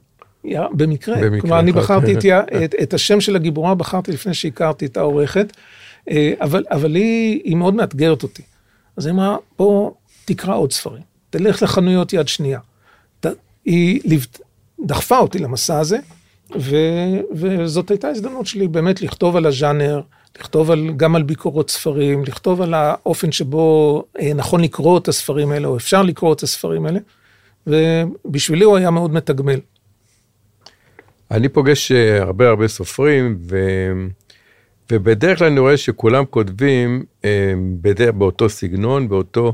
יערה- 0.43 0.67
במקרה, 0.73 1.15
במקרה, 1.21 1.41
כלומר 1.41 1.59
אני 1.59 1.71
אוקיי. 1.71 1.83
בחרתי 1.83 2.13
את, 2.13 2.25
את, 2.65 2.75
את 2.83 2.93
השם 2.93 3.21
של 3.21 3.35
הגיבורה, 3.35 3.75
בחרתי 3.75 4.11
לפני 4.11 4.33
שהכרתי 4.33 4.85
את 4.85 4.97
העורכת, 4.97 5.53
אה, 6.09 6.33
אבל, 6.41 6.63
אבל 6.71 6.95
היא, 6.95 7.41
היא 7.43 7.55
מאוד 7.55 7.73
מאתגרת 7.73 8.23
אותי. 8.23 8.41
אז 8.97 9.05
היא 9.05 9.13
אמרה, 9.13 9.37
בוא 9.57 9.91
תקרא 10.25 10.55
עוד 10.55 10.71
ספרים, 10.71 11.01
תלך 11.29 11.63
לחנויות 11.63 12.13
יד 12.13 12.27
שנייה. 12.27 12.59
ת, 13.19 13.25
היא 13.65 14.01
ליוו- 14.05 14.39
דחפה 14.85 15.17
אותי 15.17 15.39
למסע 15.39 15.79
הזה, 15.79 15.97
ו, 16.59 16.75
וזאת 17.31 17.91
הייתה 17.91 18.07
הזדמנות 18.07 18.45
שלי 18.47 18.67
באמת 18.67 19.01
לכתוב 19.01 19.35
על 19.35 19.45
הז'אנר, 19.45 20.01
לכתוב 20.39 20.71
על, 20.71 20.89
גם 20.97 21.15
על 21.15 21.23
ביקורות 21.23 21.69
ספרים, 21.69 22.23
לכתוב 22.23 22.61
על 22.61 22.73
האופן 22.73 23.31
שבו 23.31 24.03
אה, 24.19 24.33
נכון 24.33 24.61
לקרוא 24.61 24.97
את 24.97 25.07
הספרים 25.07 25.51
האלה, 25.51 25.67
או 25.67 25.77
אפשר 25.77 26.03
לקרוא 26.03 26.33
את 26.33 26.43
הספרים 26.43 26.85
האלה, 26.85 26.99
ובשבילי 27.67 28.65
הוא 28.65 28.77
היה 28.77 28.91
מאוד 28.91 29.13
מתגמל. 29.13 29.59
אני 31.31 31.49
פוגש 31.49 31.91
אה, 31.91 32.21
הרבה 32.21 32.49
הרבה 32.49 32.67
סופרים, 32.67 33.37
ו... 33.49 33.57
ובדרך 34.91 35.37
כלל 35.37 35.47
אני 35.47 35.59
רואה 35.59 35.77
שכולם 35.77 36.25
כותבים 36.25 37.03
אה, 37.25 37.53
בדרך, 37.81 38.15
באותו 38.15 38.49
סגנון, 38.49 39.09
באותו 39.09 39.53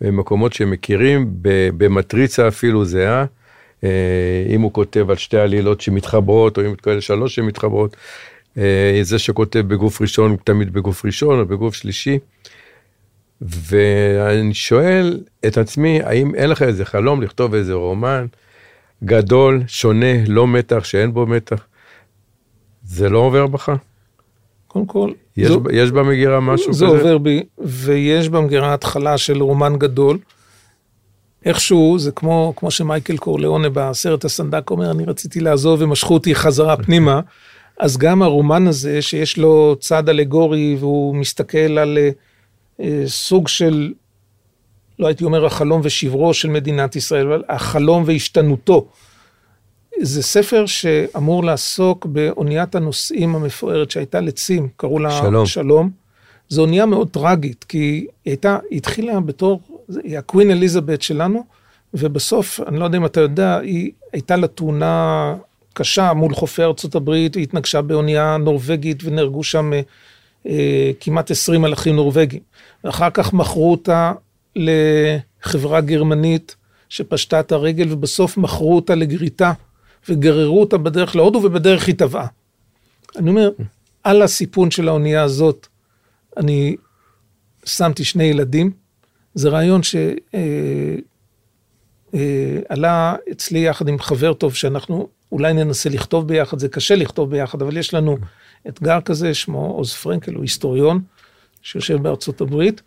מקומות 0.00 0.52
שהם 0.52 0.70
מכירים, 0.70 1.26
במטריצה 1.76 2.48
אפילו 2.48 2.84
זהה. 2.84 3.24
אם 4.48 4.60
הוא 4.60 4.72
כותב 4.72 5.10
על 5.10 5.16
שתי 5.16 5.38
עלילות 5.38 5.80
שמתחברות, 5.80 6.58
או 6.58 6.66
אם 6.66 6.74
כאלה 6.74 7.00
שלוש 7.00 7.34
שמתחברות, 7.34 7.96
זה 9.02 9.18
שכותב 9.18 9.60
בגוף 9.60 10.00
ראשון 10.00 10.36
תמיד 10.44 10.72
בגוף 10.72 11.04
ראשון 11.04 11.40
או 11.40 11.46
בגוף 11.46 11.74
שלישי. 11.74 12.18
ואני 13.40 14.54
שואל 14.54 15.20
את 15.46 15.58
עצמי, 15.58 16.02
האם 16.02 16.34
אין 16.34 16.50
לך 16.50 16.62
איזה 16.62 16.84
חלום 16.84 17.22
לכתוב 17.22 17.54
איזה 17.54 17.74
רומן 17.74 18.26
גדול, 19.04 19.62
שונה, 19.66 20.24
לא 20.28 20.46
מתח, 20.46 20.84
שאין 20.84 21.14
בו 21.14 21.26
מתח? 21.26 21.66
זה 22.84 23.08
לא 23.08 23.18
עובר 23.18 23.46
בך? 23.46 23.72
קודם 24.68 24.86
כל, 24.86 25.10
יש, 25.36 25.48
זו, 25.48 25.62
יש 25.72 25.90
במגירה 25.90 26.40
משהו 26.40 26.72
זה 26.72 26.86
כזה? 26.86 26.96
עובר 26.96 27.18
בי, 27.18 27.42
ויש 27.58 28.28
במגירה 28.28 28.74
התחלה 28.74 29.18
של 29.18 29.42
רומן 29.42 29.76
גדול. 29.78 30.18
איכשהו, 31.44 31.98
זה 31.98 32.12
כמו, 32.12 32.52
כמו 32.56 32.70
שמייקל 32.70 33.16
קורליאונה 33.16 33.68
בסרט 33.72 34.24
הסנדק 34.24 34.70
אומר, 34.70 34.90
אני 34.90 35.04
רציתי 35.04 35.40
לעזוב 35.40 35.82
ומשכו 35.82 36.14
אותי 36.14 36.34
חזרה 36.34 36.76
פנימה. 36.76 37.20
אז 37.78 37.96
גם 37.96 38.22
הרומן 38.22 38.66
הזה, 38.66 39.02
שיש 39.02 39.38
לו 39.38 39.76
צד 39.80 40.08
אלגורי 40.08 40.76
והוא 40.80 41.16
מסתכל 41.16 41.78
על 41.78 41.98
אה, 41.98 42.10
אה, 42.80 43.02
סוג 43.06 43.48
של, 43.48 43.92
לא 44.98 45.06
הייתי 45.06 45.24
אומר 45.24 45.46
החלום 45.46 45.80
ושברו 45.84 46.34
של 46.34 46.48
מדינת 46.48 46.96
ישראל, 46.96 47.26
אבל 47.26 47.42
החלום 47.48 48.02
והשתנותו. 48.06 48.86
זה 50.00 50.22
ספר 50.22 50.66
שאמור 50.66 51.44
לעסוק 51.44 52.06
באוניית 52.06 52.74
הנוסעים 52.74 53.34
המפוארת 53.34 53.90
שהייתה 53.90 54.20
לצים, 54.20 54.68
קראו 54.76 54.98
לה 54.98 55.10
שלום. 55.10 55.46
שלום. 55.46 55.90
זו 56.48 56.62
אונייה 56.62 56.86
מאוד 56.86 57.08
טרגית, 57.08 57.64
כי 57.64 57.78
היא 57.78 58.06
הייתה, 58.24 58.58
היא 58.70 58.76
התחילה 58.76 59.20
בתור, 59.20 59.60
היא 60.04 60.18
הקווין 60.18 60.50
אליזבת 60.50 61.02
שלנו, 61.02 61.44
ובסוף, 61.94 62.60
אני 62.66 62.78
לא 62.78 62.84
יודע 62.84 62.98
אם 62.98 63.04
אתה 63.04 63.20
יודע, 63.20 63.58
היא 63.58 63.92
הייתה 64.12 64.36
לה 64.36 64.46
תאונה 64.46 65.34
קשה 65.78 66.12
מול 66.12 66.34
חופי 66.34 66.62
ארצות 66.62 66.94
הברית, 66.94 67.34
היא 67.34 67.42
התנגשה 67.42 67.82
באונייה 67.82 68.36
נורבגית 68.36 69.04
ונהרגו 69.04 69.44
שם 69.44 69.72
אה, 69.72 69.80
אה, 70.46 70.90
כמעט 71.00 71.30
20 71.30 71.60
מלאכים 71.62 71.96
נורבגים. 71.96 72.40
ואחר 72.84 73.10
כך 73.14 73.32
מכרו 73.32 73.70
אותה 73.70 74.12
לחברה 74.56 75.80
גרמנית 75.80 76.56
שפשטה 76.88 77.40
את 77.40 77.52
הרגל, 77.52 77.92
ובסוף 77.92 78.36
מכרו 78.36 78.76
אותה 78.76 78.94
לגריטה, 78.94 79.52
וגררו 80.08 80.60
אותה 80.60 80.78
בדרך 80.78 81.16
להודו, 81.16 81.38
ובדרך 81.38 81.86
היא 81.86 81.94
טבעה. 81.94 82.26
אני 83.16 83.30
אומר, 83.30 83.50
על 84.04 84.22
הסיפון 84.22 84.70
של 84.70 84.88
האונייה 84.88 85.22
הזאת, 85.22 85.66
אני 86.36 86.76
שמתי 87.64 88.04
שני 88.04 88.24
ילדים. 88.24 88.70
זה 89.34 89.48
רעיון 89.48 89.80
שעלה 92.12 93.16
אצלי 93.30 93.58
יחד 93.58 93.88
עם 93.88 93.98
חבר 93.98 94.34
טוב, 94.34 94.54
שאנחנו 94.54 95.08
אולי 95.32 95.52
ננסה 95.52 95.88
לכתוב 95.88 96.28
ביחד, 96.28 96.58
זה 96.58 96.68
קשה 96.68 96.94
לכתוב 96.94 97.30
ביחד, 97.30 97.62
אבל 97.62 97.76
יש 97.76 97.94
לנו 97.94 98.16
אתגר 98.68 99.00
כזה, 99.00 99.34
שמו 99.34 99.66
עוז 99.66 99.94
פרנקל, 99.94 100.34
הוא 100.34 100.42
היסטוריון, 100.42 101.00
שיושב 101.62 102.02
בארצות 102.02 102.40
הברית, 102.40 102.82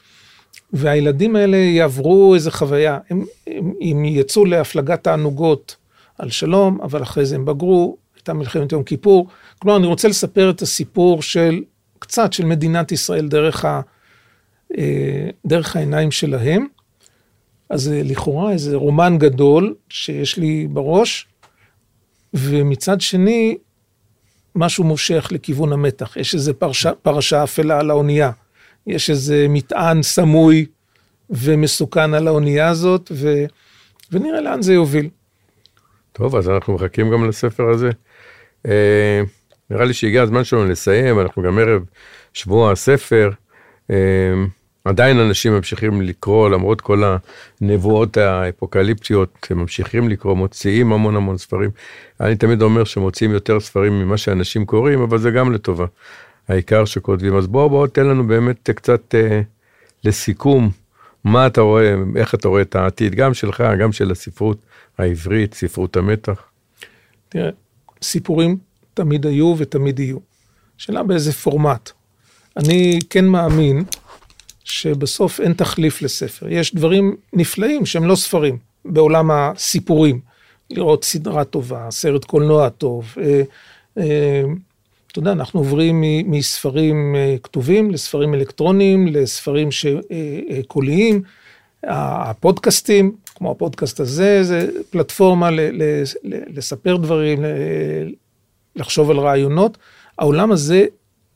והילדים 0.74 1.36
האלה 1.36 1.58
יעברו 1.58 2.36
איזו 2.36 2.52
חוויה. 2.52 3.00
הם, 3.10 3.26
הם, 3.48 3.74
הם 3.82 4.06
יצאו 4.06 4.46
להפלגת 4.46 5.04
תענוגות 5.04 5.76
על 6.18 6.30
שלום, 6.30 6.82
אבל 6.82 7.04
אחרי 7.04 7.26
זה 7.26 7.36
הם 7.36 7.46
בגרו, 7.46 7.98
הייתה 8.16 8.34
מלחמת 8.34 8.72
יום 8.72 8.84
כיפור. 8.84 9.28
כלומר, 9.60 9.78
אני 9.78 9.88
רוצה 9.88 10.08
לספר 10.08 10.50
את 10.50 10.62
הסיפור 10.62 11.22
של, 11.22 11.64
קצת 12.00 12.34
של 12.34 12.46
מדינת 12.46 12.92
ישראל 12.92 13.28
דרך, 13.28 13.66
ה, 13.66 13.82
אה, 14.78 15.30
דרך 15.46 15.76
העיניים 15.76 16.12
שלהם. 16.12 16.68
אז 17.70 17.82
זה 17.82 18.02
לכאורה 18.06 18.52
איזה 18.52 18.76
רומן 18.76 19.18
גדול 19.18 19.76
שיש 19.90 20.38
לי 20.38 20.68
בראש, 20.68 21.28
ומצד 22.34 23.02
שני, 23.02 23.58
משהו 24.56 24.84
מושך 24.84 25.28
לכיוון 25.32 25.74
המתח. 25.74 26.18
יש 26.18 26.36
איזה 26.36 26.54
פרשה, 26.54 26.92
פרשה 27.02 27.44
אפלה 27.44 27.80
על 27.80 27.90
האונייה. 27.90 28.32
יש 28.88 29.10
איזה 29.10 29.46
מטען 29.50 30.04
סמוי 30.04 30.66
ומסוכן 31.30 32.14
על 32.14 32.28
האונייה 32.28 32.70
הזאת, 32.70 33.12
ו... 33.16 33.46
ונראה 34.12 34.42
לאן 34.42 34.62
זה 34.62 34.74
יוביל. 34.74 35.10
טוב, 36.14 36.36
אז 36.36 36.50
אנחנו 36.50 36.74
מחכים 36.74 37.12
גם 37.12 37.30
לספר 37.30 37.70
הזה. 37.70 37.90
אה, 38.66 39.22
נראה 39.70 39.86
לי 39.86 39.94
שהגיע 39.94 40.22
הזמן 40.24 40.44
שלנו 40.44 40.68
לסיים, 40.68 41.20
אנחנו 41.20 41.44
גם 41.44 41.60
ערב 41.60 41.84
שבוע 42.34 42.72
הספר. 42.72 43.30
אה, 43.92 43.96
עדיין 44.86 45.20
אנשים 45.20 45.54
ממשיכים 45.54 46.02
לקרוא, 46.02 46.50
למרות 46.50 46.82
כל 46.82 47.04
הנבואות 47.62 48.18
האפוקליפטיות, 48.18 49.48
הם 49.50 49.58
ממשיכים 49.58 50.10
לקרוא, 50.10 50.36
מוציאים 50.36 50.94
המון 50.94 51.16
המון 51.16 51.38
ספרים. 51.38 51.70
אני 52.22 52.36
תמיד 52.36 52.62
אומר 52.62 52.84
שמוציאים 52.84 53.32
יותר 53.32 53.60
ספרים 53.60 54.00
ממה 54.00 54.18
שאנשים 54.18 54.66
קוראים, 54.66 55.02
אבל 55.02 55.18
זה 55.18 55.32
גם 55.32 55.54
לטובה. 55.54 55.86
העיקר 56.48 56.86
שכותבים. 56.86 57.36
אז 57.36 57.48
בוא, 57.48 57.68
בוא, 57.68 57.88
תן 57.88 58.06
לנו 58.06 58.28
באמת 58.28 58.70
קצת 58.70 59.16
אה, 59.16 59.42
לסיכום, 60.04 60.70
מה 61.24 61.48
אתה 61.48 61.62
רואה, 61.62 61.96
איך 62.16 62.36
אתה 62.36 62.48
רואה 62.48 62.62
את 62.62 62.76
העתיד, 62.76 63.16
גם 63.16 63.34
שלך, 63.34 63.64
גם 63.80 63.92
של 63.92 64.12
הספרות 64.12 64.58
העברית, 64.98 65.54
ספרות 65.54 65.98
המתח. 65.98 66.42
תראה, 67.30 67.50
סיפורים 68.02 68.58
תמיד 68.94 69.26
היו 69.26 69.56
ותמיד 69.58 70.00
יהיו. 70.00 70.18
שאלה 70.78 71.04
באיזה 71.04 71.34
פורמט. 71.34 71.90
אני 72.58 73.00
כן 73.10 73.26
מאמין 73.26 73.84
שבסוף 74.72 75.40
אין 75.40 75.54
תחליף 75.54 76.02
לספר. 76.02 76.50
יש 76.50 76.76
דברים 76.76 77.16
נפלאים 77.34 77.86
שהם 77.86 78.04
לא 78.04 78.16
ספרים 78.16 78.58
בעולם 78.86 79.32
הסיפורים. 79.32 80.20
לראות 80.70 81.04
סדרה 81.04 81.44
טובה, 81.44 81.88
סרט 81.92 82.26
קולנוע 82.26 82.70
טוב, 82.70 83.16
אה, 83.22 83.42
אה, 83.98 84.44
אתה 85.12 85.20
יודע, 85.20 85.32
אנחנו 85.32 85.60
עוברים 85.60 86.04
מספרים 86.26 87.16
אה, 87.16 87.36
כתובים 87.44 87.92
לספרים 87.92 88.34
אלקטרוניים, 88.34 89.08
לספרים 89.08 89.70
קוליים. 90.68 91.22
הפודקאסטים, 91.84 93.16
כמו 93.36 93.52
הפודקאסט 93.52 94.00
הזה, 94.00 94.44
זה 94.44 94.70
פלטפורמה 94.90 95.52
ל- 95.52 95.60
ל- 95.84 96.04
לספר 96.58 96.98
דברים, 96.98 97.44
ל- 97.44 98.14
לחשוב 98.76 99.10
על 99.12 99.18
רעיונות. 99.18 99.78
העולם 100.18 100.52
הזה 100.52 100.86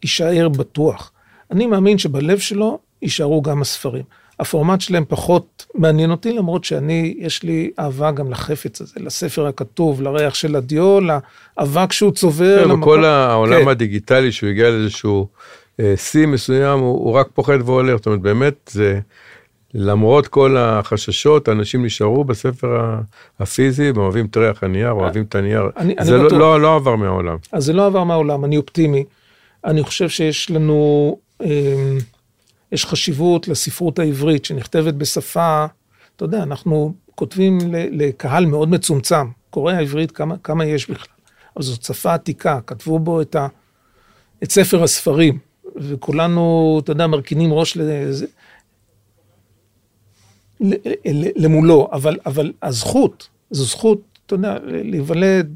יישאר 0.03 0.49
בטוח. 0.49 1.11
אני 1.51 1.65
מאמין 1.65 1.97
שבלב 1.97 2.39
שלו 2.39 2.79
יישארו 3.01 3.41
גם 3.41 3.61
הספרים. 3.61 4.03
הפורמט 4.39 4.81
שלהם 4.81 5.03
פחות 5.07 5.65
מעניין 5.75 6.11
אותי, 6.11 6.33
למרות 6.33 6.63
שאני, 6.63 7.15
יש 7.19 7.43
לי 7.43 7.71
אהבה 7.79 8.11
גם 8.11 8.31
לחפץ 8.31 8.81
הזה, 8.81 8.93
לספר 8.97 9.47
הכתוב, 9.47 10.01
לריח 10.01 10.33
של 10.35 10.55
הדיו, 10.55 10.99
לאבק 11.01 11.91
שהוא 11.91 12.11
צובר. 12.11 12.65
כן, 12.65 12.71
וכל 12.71 13.05
העולם 13.05 13.63
כן. 13.63 13.67
הדיגיטלי, 13.67 14.31
שהוא 14.31 14.49
הגיע 14.49 14.69
לאיזשהו 14.69 15.27
אה, 15.79 15.93
שיא 15.97 16.27
מסוים, 16.27 16.79
הוא, 16.79 17.05
הוא 17.05 17.13
רק 17.13 17.27
פוחד 17.33 17.57
והולך. 17.65 17.97
זאת 17.97 18.05
אומרת, 18.05 18.21
באמת, 18.21 18.69
זה... 18.73 18.99
למרות 19.77 20.27
כל 20.27 20.57
החששות, 20.57 21.49
אנשים 21.49 21.85
נשארו 21.85 22.23
בספר 22.23 22.95
הפיזי, 23.39 23.89
הם 23.89 23.97
אוהבים 23.97 24.25
את 24.25 24.37
ריח 24.37 24.63
הנייר, 24.63 24.91
אוהבים 24.91 25.23
את 25.23 25.35
הנייר. 25.35 25.63
אני, 25.77 25.95
זה 26.01 26.15
אני 26.15 26.23
לא, 26.23 26.39
לא, 26.39 26.61
לא 26.61 26.75
עבר 26.75 26.95
מהעולם. 26.95 27.37
אז 27.51 27.63
זה 27.63 27.73
לא 27.73 27.85
עבר 27.85 28.03
מהעולם, 28.03 28.45
אני 28.45 28.57
אופטימי. 28.57 29.03
אני 29.65 29.83
חושב 29.83 30.09
שיש 30.09 30.51
לנו, 30.51 31.17
אה, 31.41 31.47
יש 32.71 32.85
חשיבות 32.85 33.47
לספרות 33.47 33.99
העברית 33.99 34.45
שנכתבת 34.45 34.93
בשפה, 34.93 35.65
אתה 36.15 36.25
יודע, 36.25 36.43
אנחנו 36.43 36.93
כותבים 37.15 37.57
לקהל 37.71 38.45
מאוד 38.45 38.69
מצומצם, 38.69 39.27
קורא 39.49 39.73
העברית 39.73 40.11
כמה, 40.11 40.37
כמה 40.37 40.65
יש 40.65 40.89
בכלל, 40.89 41.15
אבל 41.55 41.63
זאת 41.63 41.83
שפה 41.83 42.13
עתיקה, 42.13 42.59
כתבו 42.67 42.99
בו 42.99 43.21
את, 43.21 43.35
ה, 43.35 43.47
את 44.43 44.51
ספר 44.51 44.83
הספרים, 44.83 45.39
וכולנו, 45.75 46.79
אתה 46.83 46.91
יודע, 46.91 47.07
מרכינים 47.07 47.53
ראש 47.53 47.77
לזה. 47.77 48.25
למולו, 51.35 51.89
אבל, 51.91 52.17
אבל 52.25 52.53
הזכות, 52.63 53.27
זו 53.51 53.63
זכות, 53.63 54.01
אתה 54.25 54.35
יודע, 54.35 54.57
להיוולד 54.63 55.55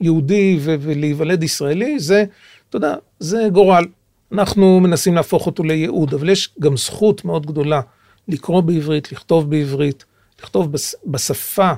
יהודי 0.00 0.58
ולהיוולד 0.62 1.42
ישראלי, 1.42 1.98
זה, 1.98 2.24
אתה 2.68 2.76
יודע, 2.76 2.94
זה 3.18 3.48
גורל. 3.52 3.84
אנחנו 4.32 4.80
מנסים 4.80 5.14
להפוך 5.14 5.46
אותו 5.46 5.64
לייעוד, 5.64 6.14
אבל 6.14 6.28
יש 6.28 6.54
גם 6.60 6.76
זכות 6.76 7.24
מאוד 7.24 7.46
גדולה 7.46 7.80
לקרוא 8.28 8.60
בעברית, 8.60 9.12
לכתוב 9.12 9.50
בעברית, 9.50 10.04
לכתוב 10.40 10.72
בש, 10.72 10.94
בשפה. 11.06 11.72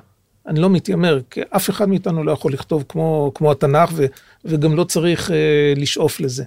אני 0.46 0.60
לא 0.60 0.70
מתיימר, 0.70 1.20
כי 1.30 1.40
אף 1.50 1.70
אחד 1.70 1.88
מאיתנו 1.88 2.24
לא 2.24 2.32
יכול 2.32 2.52
לכתוב 2.52 2.84
כמו, 2.88 3.32
כמו 3.34 3.50
התנ"ך, 3.52 3.90
ו, 3.94 4.06
וגם 4.44 4.76
לא 4.76 4.84
צריך 4.84 5.30
אה, 5.30 5.72
לשאוף 5.76 6.20
לזה. 6.20 6.44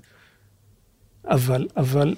אבל, 1.25 1.67
אבל 1.77 2.15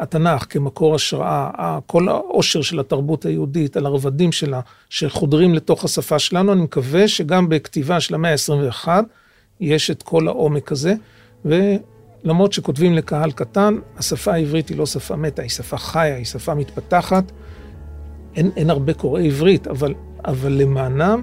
התנ"ך 0.00 0.46
כמקור 0.50 0.94
השראה, 0.94 1.78
כל 1.86 2.08
העושר 2.08 2.62
של 2.62 2.80
התרבות 2.80 3.26
היהודית, 3.26 3.76
על 3.76 3.86
הרבדים 3.86 4.32
שלה, 4.32 4.60
שחודרים 4.90 5.54
לתוך 5.54 5.84
השפה 5.84 6.18
שלנו, 6.18 6.52
אני 6.52 6.62
מקווה 6.62 7.08
שגם 7.08 7.48
בכתיבה 7.48 8.00
של 8.00 8.14
המאה 8.14 8.32
ה-21 8.32 8.88
יש 9.60 9.90
את 9.90 10.02
כל 10.02 10.28
העומק 10.28 10.72
הזה, 10.72 10.94
ולמרות 12.24 12.52
שכותבים 12.52 12.94
לקהל 12.94 13.30
קטן, 13.30 13.76
השפה 13.96 14.32
העברית 14.32 14.68
היא 14.68 14.78
לא 14.78 14.86
שפה 14.86 15.16
מתה, 15.16 15.42
היא 15.42 15.50
שפה 15.50 15.76
חיה, 15.76 16.16
היא 16.16 16.24
שפה 16.24 16.54
מתפתחת. 16.54 17.32
אין, 18.36 18.50
אין 18.56 18.70
הרבה 18.70 18.94
קוראי 18.94 19.26
עברית, 19.26 19.66
אבל, 19.66 19.94
אבל 20.24 20.52
למענם, 20.52 21.22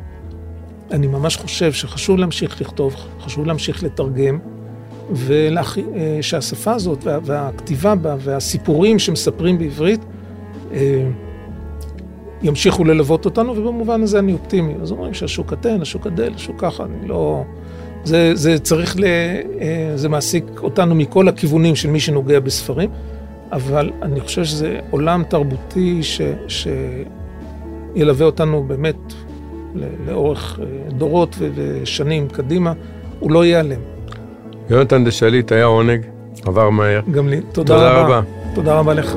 אני 0.92 1.08
ממש 1.08 1.38
חושב 1.38 1.74
שחשוב 1.74 2.18
להמשיך 2.18 2.62
לכתוב, 2.62 2.96
חשוב 3.20 3.46
להמשיך 3.46 3.84
לתרגם. 3.84 4.40
ושהשפה 5.14 6.74
הזאת 6.74 7.04
וה, 7.04 7.20
והכתיבה 7.24 7.96
בה 7.96 8.16
והסיפורים 8.20 9.00
שמספרים 9.00 9.58
בעברית 9.58 10.02
אה, 10.72 11.10
ימשיכו 12.42 12.84
ללוות 12.84 13.26
אותנו, 13.26 13.52
ובמובן 13.52 14.02
הזה 14.02 14.20
אני 14.20 14.34
אופטימי. 14.34 14.74
אז 14.82 14.92
אומרים 14.92 15.14
שהשוק 15.14 15.54
קטן, 15.54 15.82
השוק 15.82 16.08
גדל, 16.08 16.34
השוק 16.34 16.56
ככה, 16.62 16.84
אני 16.84 17.08
לא... 17.08 17.44
זה, 18.06 18.32
זה 18.36 18.60
צריך 18.60 18.96
ל... 19.00 19.04
אה, 19.04 19.92
זה 19.96 20.10
מעסיק 20.10 20.46
אותנו 20.64 20.96
מכל 20.96 21.28
הכיוונים 21.28 21.76
של 21.76 21.90
מי 21.90 22.00
שנוגע 22.00 22.40
בספרים, 22.40 22.90
אבל 23.52 23.92
אני 24.02 24.20
חושב 24.20 24.44
שזה 24.44 24.80
עולם 24.92 25.24
תרבותי 25.30 26.04
ש... 26.04 26.22
שילווה 27.96 28.26
אותנו 28.26 28.64
באמת 28.64 29.14
לאורך 30.08 30.60
אה, 30.60 30.66
דורות 30.92 31.36
ושנים 31.56 32.28
קדימה, 32.28 32.74
הוא 33.20 33.32
לא 33.32 33.46
ייעלם. 33.46 33.80
יונתן 34.70 35.06
דשליט 35.06 35.52
היה 35.52 35.66
עונג, 35.66 36.02
עבר 36.46 36.70
מהר. 36.70 37.02
גם 37.12 37.30
לי. 37.30 37.42
תודה, 37.42 37.74
תודה 37.74 37.92
רבה. 37.92 38.18
רבה. 38.18 38.22
תודה 38.56 38.80
רבה 38.80 38.94
לך. 38.94 39.16